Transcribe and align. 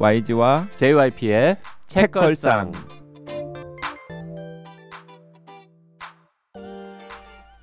YG와 0.00 0.68
JYP의 0.76 1.56
책걸상. 1.88 2.70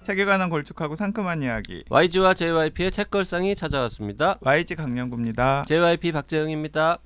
책에 0.06 0.26
관한 0.26 0.50
걸쭉하고 0.50 0.96
상큼한 0.96 1.42
이야기 1.44 1.86
YG와 1.90 2.34
JYP의 2.34 2.92
책걸상이 2.92 3.56
찾아왔습니다. 3.56 4.38
YG 4.42 4.76
강량구입니다. 4.76 5.64
JYP 5.66 6.12
박재영입니다. 6.12 6.98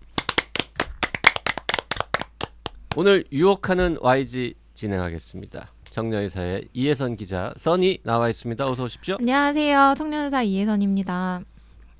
오늘 2.95 3.23
유혹하는 3.31 3.97
YG 4.01 4.55
진행하겠습니다. 4.73 5.67
정려의사의 5.91 6.69
이혜선 6.73 7.17
기자, 7.17 7.53
써니 7.55 7.99
나와 8.03 8.29
있습니다. 8.29 8.67
어서 8.67 8.83
오십시오. 8.85 9.17
안녕하세요. 9.19 9.93
청년사 9.95 10.41
이혜선입니다. 10.41 11.41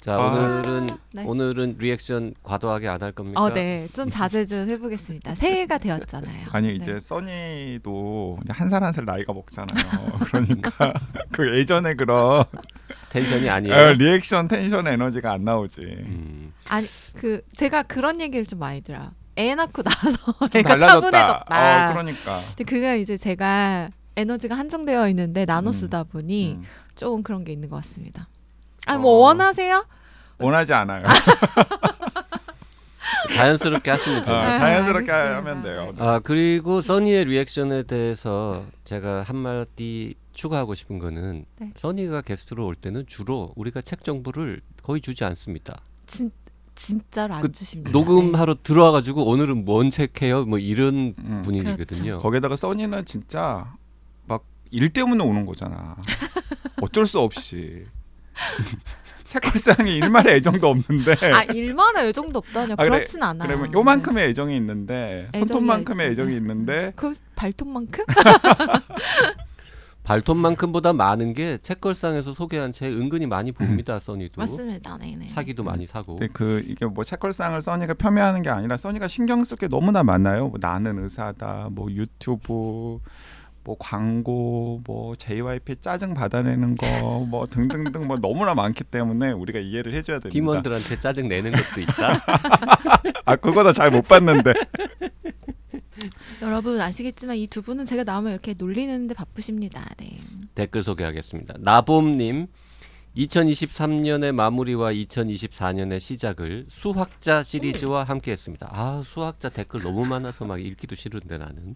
자 0.01 0.13
아. 0.15 0.17
오늘은 0.27 0.87
네. 1.13 1.23
오늘은 1.25 1.75
리액션 1.79 2.33
과도하게 2.43 2.87
안 2.87 3.01
할 3.01 3.11
겁니까? 3.11 3.41
어, 3.41 3.49
네. 3.53 3.87
좀 3.93 4.09
자제 4.09 4.45
좀 4.45 4.69
해보겠습니다. 4.69 5.35
새해가 5.35 5.77
되었잖아요. 5.77 6.47
아니 6.51 6.67
네. 6.69 6.73
이제 6.75 6.99
써니도 6.99 8.37
이제 8.43 8.53
한살 8.53 8.81
한 8.83 8.93
살 8.93 9.03
나이가 9.05 9.33
먹잖아요. 9.33 10.19
그러니까 10.25 10.93
그 11.31 11.57
예전에 11.57 11.95
그런 11.95 12.45
텐션이 13.09 13.49
아니에요. 13.49 13.75
어, 13.75 13.91
리액션 13.93 14.47
텐션 14.47 14.87
에너지가 14.87 15.31
안 15.33 15.43
나오지. 15.43 15.81
음. 15.81 16.53
아니 16.69 16.87
그 17.15 17.41
제가 17.55 17.83
그런 17.83 18.21
얘기를 18.21 18.45
좀 18.45 18.59
많이 18.59 18.79
들어요. 18.81 19.11
애 19.37 19.53
낳고 19.55 19.83
나서 19.83 20.17
좀 20.17 20.49
애가 20.53 20.79
차분해졌다. 20.79 21.89
어, 21.89 21.93
그러니까. 21.93 22.39
근데 22.55 22.63
그게 22.63 22.99
이제 23.01 23.17
제가 23.17 23.89
에너지가 24.15 24.55
한정되어 24.55 25.07
있는데 25.09 25.45
나눠 25.45 25.71
음. 25.71 25.73
쓰다 25.73 26.03
보니 26.03 26.55
음. 26.59 26.63
조금 26.95 27.21
그런 27.23 27.43
게 27.43 27.51
있는 27.53 27.69
것 27.69 27.77
같습니다. 27.77 28.27
아뭐 28.89 29.11
어. 29.11 29.17
원하세요? 29.27 29.85
원하지 30.39 30.73
않아요. 30.73 31.05
자연스럽게 33.33 33.91
하시면 33.91 34.21
어, 34.21 34.25
돼요. 34.25 34.35
아, 34.35 34.59
자연스럽게 34.59 35.11
알겠습니다. 35.11 35.37
하면 35.37 35.63
돼요. 35.63 35.93
아 35.99 36.19
그리고 36.19 36.81
써니의 36.81 37.25
리액션에 37.25 37.83
대해서 37.83 38.65
제가 38.85 39.23
한 39.23 39.35
마디 39.37 40.15
추가하고 40.33 40.73
싶은 40.75 40.99
거는 40.99 41.45
네. 41.59 41.71
써니가 41.75 42.21
게스트로 42.21 42.65
올 42.65 42.75
때는 42.75 43.05
주로 43.07 43.51
우리가 43.55 43.81
책 43.81 44.03
정보를 44.03 44.61
거의 44.83 45.01
주지 45.01 45.23
않습니다. 45.25 45.79
진 46.07 46.31
진짜로 46.75 47.33
안 47.35 47.41
그 47.41 47.51
주십니다. 47.51 47.91
녹음하러 47.91 48.55
들어와가지고 48.63 49.25
오늘은 49.25 49.65
뭔 49.65 49.91
책해요? 49.91 50.45
뭐 50.45 50.59
이런 50.59 51.13
음. 51.19 51.41
분위기거든요. 51.43 52.19
거기다가 52.19 52.55
써니는 52.55 53.05
진짜 53.05 53.73
막 54.25 54.43
일 54.71 54.89
때문에 54.93 55.23
오는 55.23 55.45
거잖아. 55.47 55.95
어쩔 56.81 57.07
수 57.07 57.19
없이. 57.19 57.85
책걸상에 59.25 59.91
일말의 59.91 60.35
애정도 60.37 60.69
없는데. 60.69 61.15
네. 61.15 61.29
아 61.33 61.43
일말의 61.43 62.07
애정도 62.09 62.39
없다뇨. 62.39 62.73
아, 62.73 62.75
그래, 62.77 62.89
그렇진 62.89 63.21
않아요. 63.21 63.47
그러면 63.47 63.73
요만큼의 63.73 64.29
애정이 64.29 64.55
있는데 64.57 65.27
애정이 65.33 65.45
손톱만큼의 65.47 66.07
있- 66.07 66.11
애정이 66.11 66.35
있는데 66.37 66.93
그 66.95 67.15
발톱만큼? 67.35 68.05
발톱만큼보다 70.03 70.93
많은 70.93 71.33
게 71.35 71.59
책걸상에서 71.61 72.33
소개한 72.33 72.71
책 72.73 72.91
은근히 72.93 73.27
많이 73.27 73.51
봅니다. 73.51 73.99
써니도 73.99 74.41
맞습니다. 74.41 74.97
네네. 74.97 75.29
사기도 75.35 75.63
많이 75.63 75.85
사고. 75.85 76.15
근데 76.15 76.27
그 76.33 76.63
이게 76.67 76.85
뭐 76.87 77.03
책걸상을 77.03 77.61
써니가 77.61 77.93
폄훼하는 77.93 78.41
게 78.41 78.49
아니라 78.49 78.75
써니가 78.77 79.07
신경 79.07 79.43
쓸 79.43 79.57
게 79.57 79.67
너무나 79.67 80.01
많아요. 80.01 80.47
뭐 80.47 80.57
나는 80.59 81.03
의사다, 81.03 81.69
뭐 81.71 81.91
유튜브, 81.91 82.99
뭐 83.63 83.75
광고, 83.79 84.81
뭐 84.85 85.15
JYP 85.15 85.77
짜증 85.81 86.13
받아내는 86.13 86.75
거, 86.75 86.85
뭐 87.29 87.45
등등등 87.45 88.07
뭐 88.07 88.17
너무나 88.17 88.53
많기 88.53 88.83
때문에 88.83 89.31
우리가 89.31 89.59
이해를 89.59 89.93
해줘야 89.93 90.17
됩니다. 90.19 90.33
팀원들한테 90.33 90.99
짜증 90.99 91.27
내는 91.27 91.51
것도 91.51 91.81
있다. 91.81 92.21
아 93.25 93.35
그거도 93.35 93.71
잘못 93.73 94.07
봤는데. 94.07 94.53
여러분 96.41 96.79
아시겠지만 96.79 97.35
이 97.35 97.47
두 97.47 97.61
분은 97.61 97.85
제가 97.85 98.03
나오면 98.03 98.31
이렇게 98.31 98.53
놀리는데 98.57 99.13
바쁘십니다. 99.13 99.85
네. 99.97 100.19
댓글 100.55 100.81
소개하겠습니다. 100.83 101.55
나봄님 101.59 102.47
2023년의 103.17 104.31
마무리와 104.31 104.93
2024년의 104.93 105.99
시작을 105.99 106.67
수학자 106.69 107.43
시리즈와 107.43 108.03
함께 108.03 108.31
했습니다. 108.31 108.69
아 108.71 109.01
수학자 109.03 109.49
댓글 109.49 109.81
너무 109.81 110.05
많아서 110.05 110.45
막 110.45 110.61
읽기도 110.61 110.95
싫은데 110.95 111.37
나는 111.37 111.75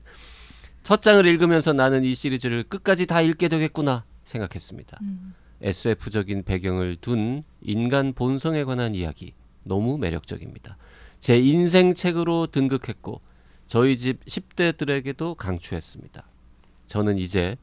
첫 0.83 1.01
장을 1.01 1.25
읽으면서 1.25 1.73
나는 1.73 2.03
이 2.03 2.13
시리즈를 2.13 2.63
끝까지 2.63 3.05
다 3.05 3.21
읽게 3.21 3.47
되겠구나 3.47 4.03
생각했습니다. 4.25 4.99
음. 5.01 5.33
SF적인 5.61 6.44
배경을 6.44 6.97
둔 6.97 7.44
인간 7.61 8.13
본성에 8.13 8.66
관한 8.66 8.93
이야기 8.93 9.33
너무 9.63 9.97
매력적입니다. 9.97 10.77
제 11.22 11.39
인생 11.39 11.93
책으로 11.93 12.47
등극했고 12.47 13.22
저희 13.66 13.95
집 13.95 14.23
10대들에게도 14.25 15.35
강추했습니다. 15.35 16.27
저는 16.88 17.17
이제 17.17 17.57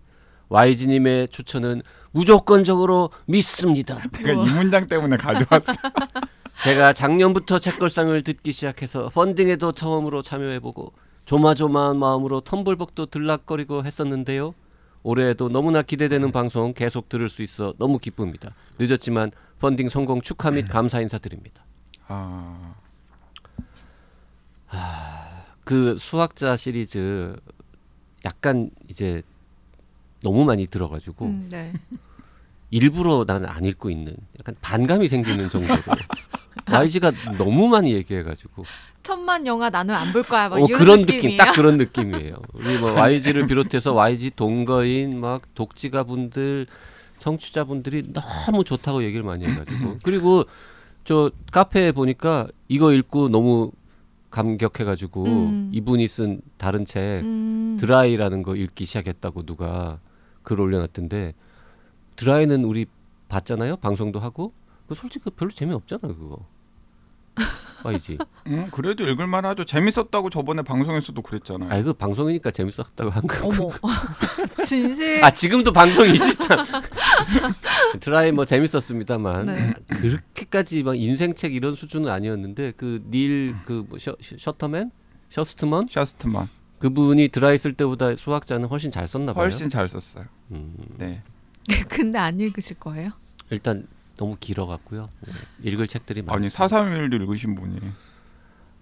YG님의 0.49 1.29
추천은 1.29 1.83
무조건적으로 2.13 3.11
믿습니다. 3.27 4.03
내가 4.25 4.33
이 4.33 4.51
문장 4.51 4.89
때문에 4.89 5.19
가져왔어. 5.19 5.75
제가 6.65 6.95
작년부터 6.95 7.59
책걸상을 7.59 8.21
듣기 8.23 8.53
시작해서 8.53 9.09
펀딩에도 9.11 9.73
처음으로 9.73 10.23
참여해보고 10.23 10.93
조마조마한 11.31 11.97
마음으로 11.97 12.41
텀블벅도 12.41 13.09
들락거리고 13.09 13.85
했었는데요. 13.85 14.53
올해에도 15.05 15.49
너무나 15.49 15.81
기대되는 15.81 16.33
방송 16.33 16.75
계속 16.75 17.09
들을 17.09 17.29
수 17.29 17.45
있어 17.45 17.73
너무 17.79 18.01
기쁩니다. 18.01 18.53
늦었지만 18.81 19.31
펀딩 19.61 19.91
성공 19.91 20.23
축하 20.23 20.51
및 20.51 20.67
감사 20.67 21.01
인사드립니다. 21.01 21.65
아, 22.09 22.75
그 25.63 25.97
수학자 26.01 26.57
시리즈 26.57 27.37
약간 28.25 28.73
이제 28.89 29.23
너무 30.25 30.45
많이 30.45 30.67
들어가지고 30.67 31.27
음, 31.27 31.49
네. 31.49 31.73
일부러 32.71 33.25
나는 33.27 33.49
안 33.49 33.65
읽고 33.65 33.91
있는 33.91 34.15
약간 34.39 34.55
반감이 34.61 35.09
생기는 35.09 35.49
정도로 35.51 35.81
YG가 36.67 37.13
너무 37.37 37.69
많이 37.69 37.93
얘기해가지고 37.93 38.65
천만 39.03 39.47
영화 39.47 39.71
나는 39.71 39.95
안 39.95 40.13
볼 40.13 40.23
거야. 40.23 40.49
막 40.49 40.61
어, 40.61 40.67
그런. 40.67 41.05
느낌 41.07 41.37
딱 41.37 41.53
그런 41.55 41.77
느낌이에요. 41.79 42.37
우리 42.55 42.79
뭐 42.79 42.93
YG를 42.93 43.47
비롯해서 43.47 43.93
YG 43.95 44.33
동거인 44.37 45.19
막 45.19 45.43
독지가 45.55 46.05
분들 46.05 46.67
청취자분들이 47.19 48.13
너무 48.13 48.65
좋다고 48.65 49.03
얘기를 49.05 49.25
많이 49.25 49.45
해가지고 49.47 49.99
그리고 50.05 50.45
저 51.05 51.31
카페에 51.51 51.93
보니까 51.93 52.47
이거 52.69 52.93
읽고 52.93 53.29
너무 53.31 53.73
감격해가지고 54.31 55.25
음. 55.25 55.71
이분이 55.73 56.07
쓴 56.09 56.41
다른 56.57 56.85
책 56.85 57.01
음. 57.25 57.77
드라이라는 57.81 58.43
거 58.43 58.55
읽기 58.55 58.85
시작했다고 58.85 59.45
누가 59.45 59.99
글 60.43 60.61
올려놨던데 60.61 61.35
드라이는 62.21 62.65
우리 62.65 62.87
봤잖아요 63.29 63.77
방송도 63.77 64.21
하고 64.21 64.53
그 64.87 64.95
솔직히 64.95 65.31
별로 65.31 65.51
재미없잖아 65.51 66.01
그거 66.03 66.45
YG 67.85 68.19
음, 68.49 68.69
그래도 68.73 69.09
읽을만 69.09 69.47
하죠. 69.47 69.65
재밌었다고 69.65 70.29
저번에 70.29 70.61
방송에서도 70.61 71.23
그랬잖아요. 71.23 71.71
아이 71.71 71.83
그 71.83 71.95
방송이니까 71.95 72.51
재밌었다고 72.51 73.09
한 73.09 73.27
거. 73.27 73.47
어머. 73.49 73.71
진실. 74.67 75.25
아 75.25 75.31
지금도 75.31 75.73
방송이지 75.73 76.37
참. 76.37 76.59
드라이 78.01 78.33
뭐 78.33 78.45
재밌었습니다만 78.45 79.47
네. 79.47 79.73
그렇게까지 79.89 80.83
막 80.83 80.95
인생책 80.99 81.55
이런 81.55 81.75
수준은 81.75 82.11
아니었는데 82.11 82.73
그 82.73 83.01
닐 83.11 83.55
그 83.65 83.87
뭐 83.89 83.99
셔터맨 83.99 84.91
셔스트먼 85.31 85.87
셔스트만 85.89 86.49
그분이 86.81 87.29
드라이 87.29 87.57
쓸 87.57 87.73
때보다 87.75 88.15
수학자는 88.17 88.69
훨씬 88.69 88.91
잘 88.91 89.09
썼나 89.09 89.33
봐요. 89.33 89.43
훨씬 89.45 89.71
잘 89.71 89.89
썼어요. 89.89 90.25
음, 90.51 90.75
네. 90.99 91.23
근데 91.89 92.19
안 92.19 92.41
읽으실 92.41 92.77
거예요? 92.79 93.11
일단 93.51 93.87
너무 94.17 94.37
길어갖고요. 94.39 95.09
네, 95.27 95.33
읽을 95.71 95.87
책들이 95.87 96.23
많아요. 96.23 96.37
아니 96.39 96.49
431도 96.49 97.15
읽으신 97.23 97.55
분이 97.55 97.79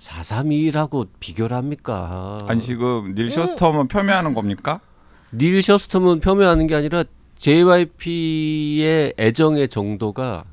432라고 0.00 1.08
비교를 1.20 1.56
합니까? 1.56 2.38
아니 2.48 2.62
지금 2.62 3.14
닐 3.14 3.30
셔스터만 3.30 3.88
폄훼하는 3.88 4.34
겁니까? 4.34 4.80
닐 5.32 5.60
셔스트먼 5.62 6.20
폄훼하는 6.20 6.66
게 6.66 6.74
아니라 6.74 7.04
JYP의 7.38 9.14
애정의 9.18 9.68
정도가 9.68 10.44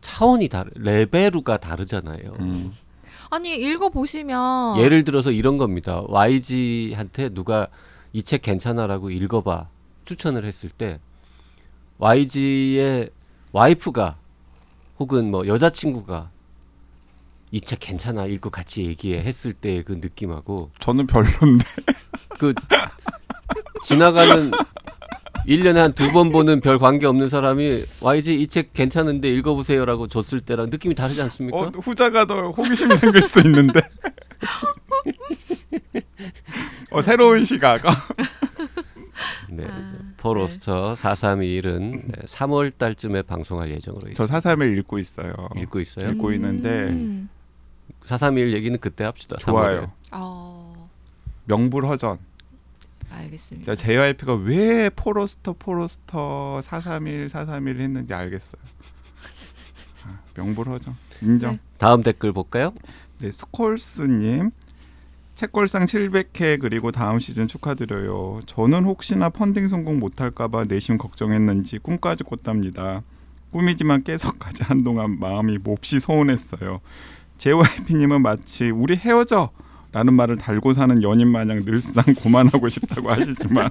차원이 0.00 0.48
다르 0.48 0.70
레벨우가 0.76 1.58
다르잖아요. 1.58 2.36
음. 2.40 2.72
아니 3.30 3.54
읽어 3.54 3.90
보시면 3.90 4.78
예를 4.78 5.04
들어서 5.04 5.30
이런 5.30 5.58
겁니다. 5.58 6.02
YG한테 6.08 7.30
누가 7.30 7.68
이 8.12 8.22
책 8.22 8.42
괜찮아라고 8.42 9.10
읽어봐 9.10 9.68
추천을 10.04 10.44
했을 10.44 10.68
때 10.68 10.98
YG의 12.00 13.10
와이프가 13.52 14.16
혹은 14.98 15.30
뭐 15.30 15.46
여자친구가 15.46 16.30
이 17.52 17.60
책 17.60 17.80
괜찮아 17.80 18.26
읽고 18.26 18.50
같이 18.50 18.84
얘기해 18.84 19.22
했을 19.22 19.52
때의 19.52 19.84
그 19.84 19.92
느낌하고 19.92 20.70
저는 20.78 21.06
별론데 21.06 21.64
그 22.38 22.54
지나가는 23.82 24.50
1년에 25.46 25.74
한 25.76 25.92
두 25.94 26.12
번 26.12 26.30
보는 26.30 26.60
별 26.60 26.78
관계 26.78 27.06
없는 27.06 27.28
사람이 27.28 27.82
YG 28.00 28.40
이 28.40 28.46
책 28.46 28.72
괜찮은데 28.72 29.28
읽어보세요라고 29.30 30.06
줬을 30.06 30.40
때랑 30.40 30.70
느낌이 30.70 30.94
다르지 30.94 31.20
않습니까? 31.22 31.56
어, 31.58 31.70
후자가 31.82 32.24
더 32.26 32.50
호기심이 32.50 32.96
생길 32.96 33.22
수도 33.24 33.40
있는데. 33.40 33.80
어, 36.90 37.02
새로운 37.02 37.44
시각. 37.44 37.82
네, 40.20 40.40
아, 40.40 40.44
이제 40.44 40.62
포로스터 40.62 40.94
4321은 40.94 42.26
3월 42.26 42.76
달쯤에 42.76 43.22
방송할 43.22 43.70
예정으로 43.70 44.02
저 44.02 44.08
있습니다. 44.10 44.26
사삼을 44.26 44.78
읽고 44.78 44.98
있어요. 44.98 45.32
읽고 45.56 45.80
있어요. 45.80 46.10
읽고 46.10 46.32
있는데 46.32 46.88
음. 46.88 47.28
4321 48.04 48.52
얘기는 48.54 48.78
그때 48.80 49.04
합시다. 49.04 49.36
좋아요. 49.38 49.90
어, 50.12 50.88
명불허전. 51.46 52.18
알겠습니다. 53.10 53.74
자, 53.74 53.82
JYP가 53.82 54.34
왜 54.34 54.88
포로스터 54.90 55.54
포로스터 55.58 56.60
431 56.60 57.28
431 57.28 57.80
했는지 57.80 58.14
알겠어요. 58.14 58.62
아, 60.06 60.18
명불허전. 60.36 60.96
인정. 61.22 61.52
네. 61.52 61.58
다음 61.78 62.02
댓글 62.02 62.32
볼까요? 62.32 62.72
네, 63.18 63.30
스콜스님 63.32 64.50
책걸상 65.44 65.86
700회 65.86 66.60
그리고 66.60 66.92
다음 66.92 67.18
시즌 67.18 67.48
축하드려요. 67.48 68.40
저는 68.44 68.84
혹시나 68.84 69.30
펀딩 69.30 69.68
성공 69.68 69.98
못할까봐 69.98 70.64
내심 70.68 70.98
걱정했는지 70.98 71.78
꿈까지 71.78 72.24
꿨답니다. 72.24 73.02
꿈이지만 73.50 74.02
깨서까지 74.04 74.64
한동안 74.64 75.18
마음이 75.18 75.56
몹시 75.56 75.98
서운했어요. 75.98 76.80
JYP님은 77.38 78.20
마치 78.20 78.68
우리 78.68 78.96
헤어져 78.96 79.48
라는 79.92 80.12
말을 80.12 80.36
달고 80.36 80.74
사는 80.74 81.02
연인 81.02 81.28
마냥 81.28 81.64
늘상 81.64 82.04
고만하고 82.16 82.68
싶다고 82.68 83.10
하시지만 83.10 83.70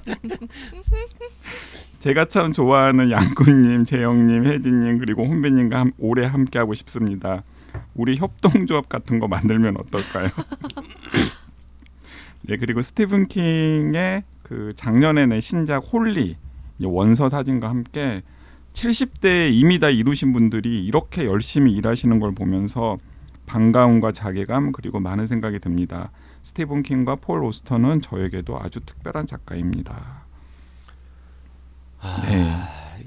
제가 2.00 2.25
참 2.25 2.51
좋아하는 2.51 3.12
양꾼님, 3.12 3.83
재영님, 3.83 4.48
혜진님 4.48 4.98
그리고 4.98 5.24
혼배님과 5.27 5.80
함- 5.80 5.92
오래 6.00 6.25
함께하고 6.25 6.74
싶습니다. 6.74 7.44
우리 7.94 8.18
협동조합 8.18 8.89
같은 8.89 9.19
거 9.19 9.27
만들면 9.27 9.77
어떨까요? 9.77 10.30
네 12.50 12.57
그리고 12.57 12.81
스티븐 12.81 13.28
킹의 13.28 14.24
그 14.42 14.74
작년에 14.75 15.28
낸 15.28 15.40
신작 15.40 15.84
홀리 15.94 16.36
이 16.80 16.86
원서 16.86 17.30
사진과 17.30 17.69
함께 17.69 18.24
70대 18.74 19.51
이미 19.54 19.78
다 19.78 19.90
이루신 19.92 20.34
분들이 20.34 20.84
이렇게 20.84 21.25
열심히 21.25 21.74
일하시는 21.74 22.19
걸 22.19 22.34
보면서 22.34 22.98
반가움과 23.46 24.13
자괴감 24.13 24.72
그리고 24.72 25.00
많은 25.00 25.28
생각이 25.28 25.60
듭니다. 25.60 26.12
스티븐 26.42 26.81
킹과 26.81 27.18
폴 27.18 27.44
오스터는 27.44 28.01
저에게도 28.01 28.60
아주 28.60 28.80
특별한 28.80 29.28
작가입니다. 29.28 30.24
아, 32.00 32.24
네. 32.28 32.52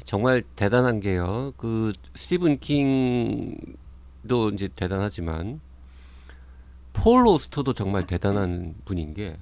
정말 0.05 0.45
대단한 0.55 1.00
게요. 1.00 1.53
그 1.56 1.93
스티븐 2.15 2.61
킹도 2.61 4.50
이제 4.53 4.69
대단하지만 4.77 5.61
폴 6.93 7.27
오스터도 7.27 7.73
정말 7.73 8.06
대단한 8.06 8.75
분인 8.85 9.15
게 9.15 9.37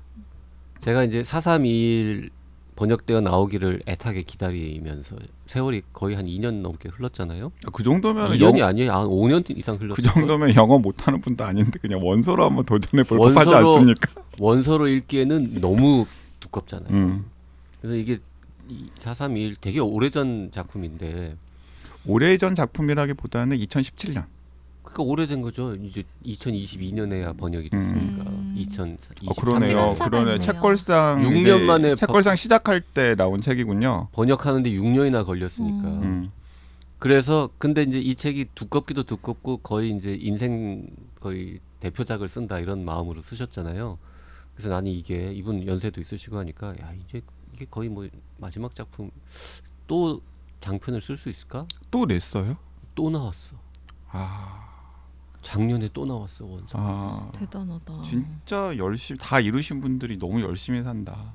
제가 0.80 1.04
이제 1.04 1.22
431 1.22 2.30
번역되어 2.76 3.20
나오기를 3.20 3.82
애타게 3.86 4.22
기다리면서 4.22 5.16
세월이 5.46 5.82
거의 5.92 6.16
한 6.16 6.24
2년 6.24 6.62
넘게 6.62 6.88
흘렀잖아요. 6.88 7.52
그 7.72 7.82
정도면 7.82 8.30
2년이 8.30 8.62
아니에요. 8.62 8.92
한 8.92 9.06
5년 9.06 9.44
이상 9.58 9.76
흘렀어요. 9.76 9.94
그 9.94 10.02
정도면 10.02 10.54
영어 10.54 10.78
못하는 10.78 11.20
분도 11.20 11.44
아닌데 11.44 11.78
그냥 11.82 12.00
원서로 12.02 12.44
한번 12.46 12.64
도전해 12.64 13.04
볼 13.04 13.18
법하지 13.18 13.54
않습니까? 13.54 14.22
원서로 14.38 14.88
읽기에는 14.88 15.60
너무 15.60 16.06
두껍잖아요. 16.40 16.88
음. 16.90 17.26
그래서 17.82 17.96
이게 17.96 18.18
431 18.98 19.56
되게 19.60 19.80
오래전 19.80 20.50
작품인데 20.50 21.36
오래전 22.06 22.54
작품이라기보다는 22.54 23.58
2017년. 23.58 24.24
그러니까 24.82 25.02
오래된 25.02 25.42
거죠. 25.42 25.74
이제 25.76 26.02
2022년에야 26.24 27.36
번역이 27.36 27.70
됐으니까 27.70 28.24
음. 28.30 28.54
2023년. 28.58 29.28
어, 29.28 29.34
그러네요. 29.40 29.94
그러네. 29.94 30.38
책걸상 30.40 31.22
육 31.22 31.36
이제 31.36 31.50
년 31.50 31.66
만에 31.66 31.94
책걸상 31.94 32.34
시작할 32.36 32.80
때 32.80 33.14
나온 33.14 33.40
책이군요. 33.40 34.08
번역하는데 34.12 34.70
6년이나 34.70 35.24
걸렸으니까. 35.24 35.88
음. 35.88 36.02
음. 36.02 36.32
그래서 36.98 37.48
근데 37.58 37.82
이제 37.82 37.98
이 37.98 38.14
책이 38.14 38.48
두껍기도 38.54 39.04
두껍고 39.04 39.58
거의 39.58 39.90
이제 39.90 40.14
인생 40.20 40.86
거의 41.20 41.60
대표작을 41.80 42.28
쓴다 42.28 42.58
이런 42.58 42.84
마음으로 42.84 43.22
쓰셨잖아요. 43.22 43.98
그래서 44.54 44.68
나는 44.68 44.90
이게 44.92 45.32
이분 45.32 45.66
연세도 45.66 46.00
있으시고 46.00 46.36
하니까 46.38 46.68
야 46.80 46.92
이제 47.02 47.22
이게 47.54 47.66
거의 47.70 47.88
뭐 47.88 48.06
마지막 48.36 48.74
작품 48.74 49.10
또 49.86 50.20
장편을 50.60 51.00
쓸 51.00 51.16
수 51.16 51.30
있을까? 51.30 51.66
또 51.90 52.04
냈어요? 52.04 52.56
또 52.94 53.08
나왔어. 53.08 53.56
아, 54.10 54.69
작년에 55.42 55.88
또 55.92 56.04
나왔어 56.06 56.44
원서. 56.44 56.78
아 56.78 57.30
대단하다. 57.34 58.02
진짜 58.02 58.76
열심히 58.76 59.18
다 59.18 59.40
이루신 59.40 59.80
분들이 59.80 60.18
너무 60.18 60.42
열심히 60.42 60.82
산다. 60.82 61.34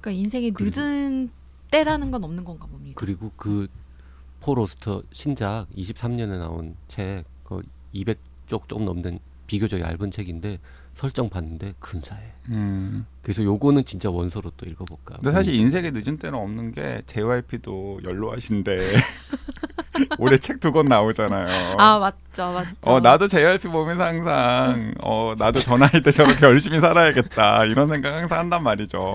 그러니까 0.00 0.30
그리고- 0.30 0.64
늦은 0.80 1.30
때라는 1.70 2.10
건 2.10 2.22
없는 2.24 2.44
건가 2.44 2.66
봅니다. 2.66 2.94
그리고 2.96 3.32
그 3.36 3.68
포로스터 4.40 5.02
신작 5.10 5.66
23년에 5.76 6.38
나온 6.38 6.76
책, 6.86 7.24
그 7.44 7.62
200쪽 7.94 8.68
좀 8.68 8.84
넘는 8.84 9.18
비교적 9.46 9.80
얇은 9.80 10.10
책인데 10.10 10.58
설정 10.94 11.28
봤는데 11.28 11.74
근사해. 11.78 12.22
음. 12.50 13.06
그래서 13.22 13.42
요거는 13.42 13.84
진짜 13.84 14.10
원서로 14.10 14.50
또 14.56 14.66
읽어볼까. 14.66 15.16
근데 15.16 15.32
사실 15.32 15.54
인생에 15.54 15.90
늦은 15.90 16.18
때는 16.18 16.38
없는 16.38 16.72
게 16.72 17.02
JYP도 17.06 18.00
연로하신데 18.04 18.76
올해 20.18 20.36
책 20.38 20.60
두 20.60 20.72
권 20.72 20.86
나오잖아요. 20.88 21.76
아 21.78 21.98
맞죠, 21.98 22.52
맞죠. 22.52 22.70
어 22.82 23.00
나도 23.00 23.28
JYP 23.28 23.68
보면서 23.68 24.04
항상 24.04 24.92
어 25.02 25.34
나도 25.38 25.58
저 25.60 25.76
나이 25.76 26.00
때 26.02 26.10
저렇게 26.10 26.44
열심히 26.46 26.80
살아야겠다 26.80 27.64
이런 27.66 27.88
생각 27.88 28.14
항상 28.14 28.38
한단 28.40 28.62
말이죠. 28.62 29.14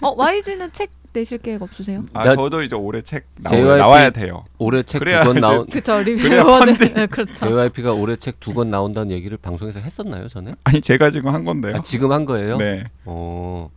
어 0.00 0.14
YG는 0.16 0.72
책 0.72 0.90
내실 1.12 1.38
계획 1.38 1.62
없으세요? 1.62 2.02
아 2.12 2.24
나- 2.24 2.36
저도 2.36 2.62
이제 2.62 2.76
올해 2.76 3.00
책 3.00 3.24
나오, 3.36 3.50
JYP 3.54 3.78
나와 3.78 4.02
야 4.04 4.10
돼요. 4.10 4.44
올해 4.58 4.82
책 4.82 4.98
두 5.00 5.24
권 5.24 5.40
나온 5.40 5.64
그쵸 5.72 6.02
펀딩. 6.04 6.94
네, 6.94 7.06
그렇죠. 7.06 7.32
JYP가 7.32 7.92
올해 7.94 8.16
책 8.16 8.38
두 8.38 8.52
권 8.52 8.70
나온다는 8.70 9.10
얘기를 9.12 9.38
방송에서 9.38 9.80
했었나요 9.80 10.28
전에? 10.28 10.52
아니 10.64 10.80
제가 10.82 11.10
지금 11.10 11.32
한 11.32 11.44
건데요. 11.46 11.76
아, 11.76 11.82
지금 11.82 12.12
한 12.12 12.26
거예요? 12.26 12.58
네. 12.58 12.84
어, 13.06 13.70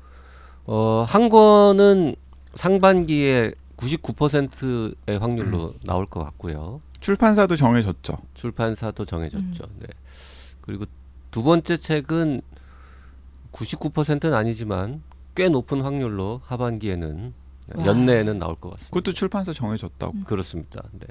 어, 0.66 1.06
한 1.08 1.30
권은 1.30 2.16
상반기에 2.56 3.54
99%의 3.80 5.20
확률로 5.20 5.74
나올 5.86 6.06
것 6.06 6.24
같고요. 6.24 6.82
출판사도 7.00 7.56
정해졌죠. 7.56 8.18
출판사도 8.34 9.06
정해졌죠. 9.06 9.64
네. 9.80 9.88
그리고 10.62 10.86
두 11.32 11.44
번째 11.44 11.78
책은 11.78 12.42
99%는 13.54 14.34
아니지만 14.34 15.02
꽤 15.36 15.48
높은 15.48 15.82
확률로 15.82 16.42
하반기에는 16.46 17.34
와. 17.76 17.86
연내에는 17.86 18.38
나올 18.40 18.56
것 18.56 18.72
같습니다. 18.72 18.90
그것도 18.90 19.14
출판사 19.14 19.54
정해졌다고. 19.54 20.14
음. 20.14 20.24
그렇습니다. 20.26 20.84
네. 20.92 21.08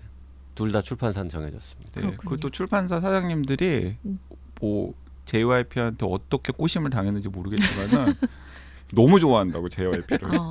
둘 0.55 0.73
다 0.73 0.83
출판사는 0.83 1.29
정해졌습니다. 1.31 2.01
네. 2.01 2.17
그것도 2.17 2.51
출판사 2.51 3.01
사장님들이 3.01 3.97
음. 4.05 4.19
뭐 4.61 4.93
JYP한테 5.25 6.05
어떻게 6.09 6.53
꼬심을 6.53 6.91
당했는지 6.91 7.29
모르겠지만은 7.29 8.15
너무 8.93 9.21
좋아한다고 9.21 9.69
JYP를. 9.69 10.29
어, 10.37 10.51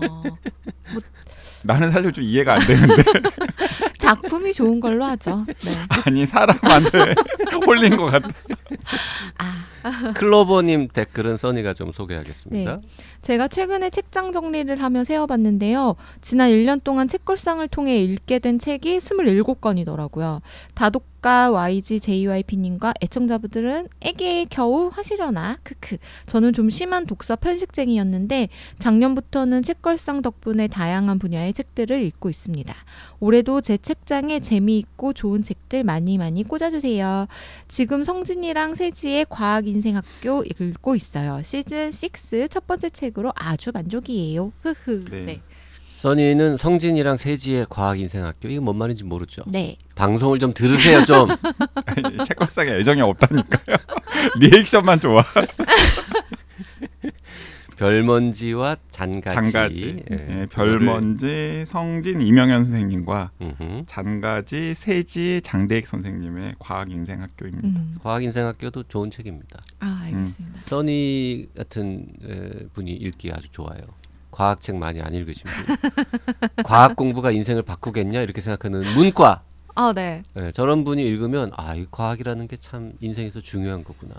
나는 1.63 1.89
사실 1.91 2.11
좀 2.13 2.23
이해가 2.23 2.53
안 2.53 2.67
되는데 2.67 3.03
작품이 3.97 4.53
좋은 4.53 4.79
걸로 4.79 5.03
하죠. 5.05 5.45
네. 5.65 5.71
아니 6.05 6.25
사람한테 6.25 7.15
홀린 7.65 7.97
것 7.97 8.05
같아. 8.05 8.29
아, 9.37 10.13
클로버님 10.13 10.89
댓글은 10.89 11.37
써니가 11.37 11.73
좀 11.73 11.91
소개하겠습니다. 11.91 12.79
제가 13.27 13.49
최근에 13.49 13.89
책장 13.89 14.31
정리를 14.31 14.81
하며 14.81 15.03
세어봤는데요. 15.03 15.97
지난 16.21 16.49
1년 16.49 16.81
동안 16.81 17.09
책걸상을 17.09 17.67
통해 17.67 18.01
읽게 18.01 18.39
된 18.39 18.57
책이 18.57 18.99
27권이더라고요. 18.99 20.39
다독가 20.73 21.51
YG 21.51 21.99
JYP님과 21.99 22.93
애청자분들은 23.01 23.89
에게 23.99 24.45
겨우 24.49 24.89
하시려나? 24.93 25.57
크크. 25.63 25.97
저는 26.27 26.53
좀 26.53 26.69
심한 26.69 27.05
독서 27.05 27.35
편식쟁이였는데 27.35 28.47
작년부터는 28.79 29.61
책걸상 29.61 30.21
덕분에 30.21 30.69
다양한 30.69 31.19
분야의 31.19 31.51
책들을 31.51 32.01
읽고 32.03 32.29
있습니다. 32.29 32.73
올해도 33.19 33.59
제 33.59 33.77
책장에 33.77 34.39
재미있고 34.39 35.11
좋은 35.11 35.43
책들 35.43 35.83
많이 35.83 36.17
많이 36.17 36.45
꽂아주세요. 36.45 37.27
지금 37.67 38.05
성진이랑 38.05 38.75
세지의 38.75 39.25
과학인생학교 39.29 40.45
읽고 40.45 40.95
있어요. 40.95 41.41
시즌 41.43 41.91
6 41.91 42.49
첫 42.49 42.65
번째 42.67 42.89
책 42.89 43.16
으로 43.17 43.33
아주 43.35 43.71
만족이에요. 43.73 44.51
흐흐. 44.61 45.05
네. 45.09 45.21
네. 45.25 45.41
써니는 45.95 46.57
성진이랑 46.57 47.17
세지의 47.17 47.65
과학인생학교 47.69 48.47
이게 48.49 48.59
뭔 48.59 48.77
말인지 48.77 49.03
모르죠. 49.03 49.41
네. 49.47 49.77
방송을 49.95 50.37
좀 50.37 50.53
들으세요 50.53 51.03
좀. 51.03 51.29
아니, 51.87 52.23
책걸상에 52.23 52.73
애정이 52.73 53.01
없다니까요. 53.01 53.77
리액션만 54.37 54.99
좋아. 54.99 55.23
별먼지와 57.77 58.75
잔가지. 58.89 59.35
잔가지, 59.35 60.03
예, 60.11 60.15
예, 60.41 60.45
별먼지, 60.47 61.63
성진, 61.65 62.21
이명현 62.21 62.65
선생님과 62.65 63.31
음흠. 63.41 63.83
잔가지, 63.85 64.73
세지, 64.73 65.41
장대익 65.43 65.87
선생님의 65.87 66.55
과학 66.59 66.91
인생 66.91 67.21
학교입니다. 67.21 67.67
음. 67.67 67.95
과학인생학교도 68.01 68.83
좋은 68.83 69.09
책입니다. 69.11 69.59
아 69.79 70.01
알겠습니다. 70.05 70.59
써니 70.65 71.49
같은 71.55 72.07
에, 72.23 72.65
분이 72.73 72.91
읽기 72.91 73.31
아주 73.31 73.49
좋아요. 73.51 73.81
과학책 74.31 74.77
많이 74.77 74.99
안 75.01 75.13
읽으신 75.13 75.43
분. 75.47 75.77
과학 76.65 76.95
공부가 76.95 77.31
인생을 77.31 77.61
바꾸겠냐 77.63 78.21
이렇게 78.21 78.41
생각하는 78.41 78.81
문과. 78.95 79.43
아 79.75 79.93
네. 79.95 80.23
예, 80.35 80.51
저런 80.51 80.83
분이 80.83 81.05
읽으면 81.05 81.51
아, 81.55 81.75
이 81.75 81.85
과학이라는 81.91 82.47
게 82.47 82.57
참 82.57 82.93
인생에서 82.99 83.39
중요한 83.39 83.83
거구나. 83.83 84.15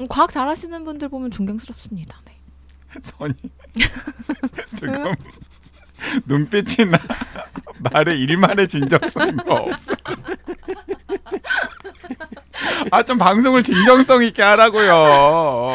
음, 0.00 0.06
과학 0.08 0.32
잘하시는 0.32 0.84
분들 0.84 1.10
보면 1.10 1.30
존경스럽습니다. 1.30 2.18
네. 2.24 2.32
선이 3.02 3.34
지금 4.76 5.12
눈빛이 6.26 6.90
나 6.90 6.98
말에 7.92 8.16
일말의 8.16 8.68
진정성이 8.68 9.32
없어. 9.46 9.92
아 12.90 13.02
좀 13.04 13.18
방송을 13.18 13.62
진정성 13.62 14.22
있게 14.24 14.42
하라고요. 14.42 15.72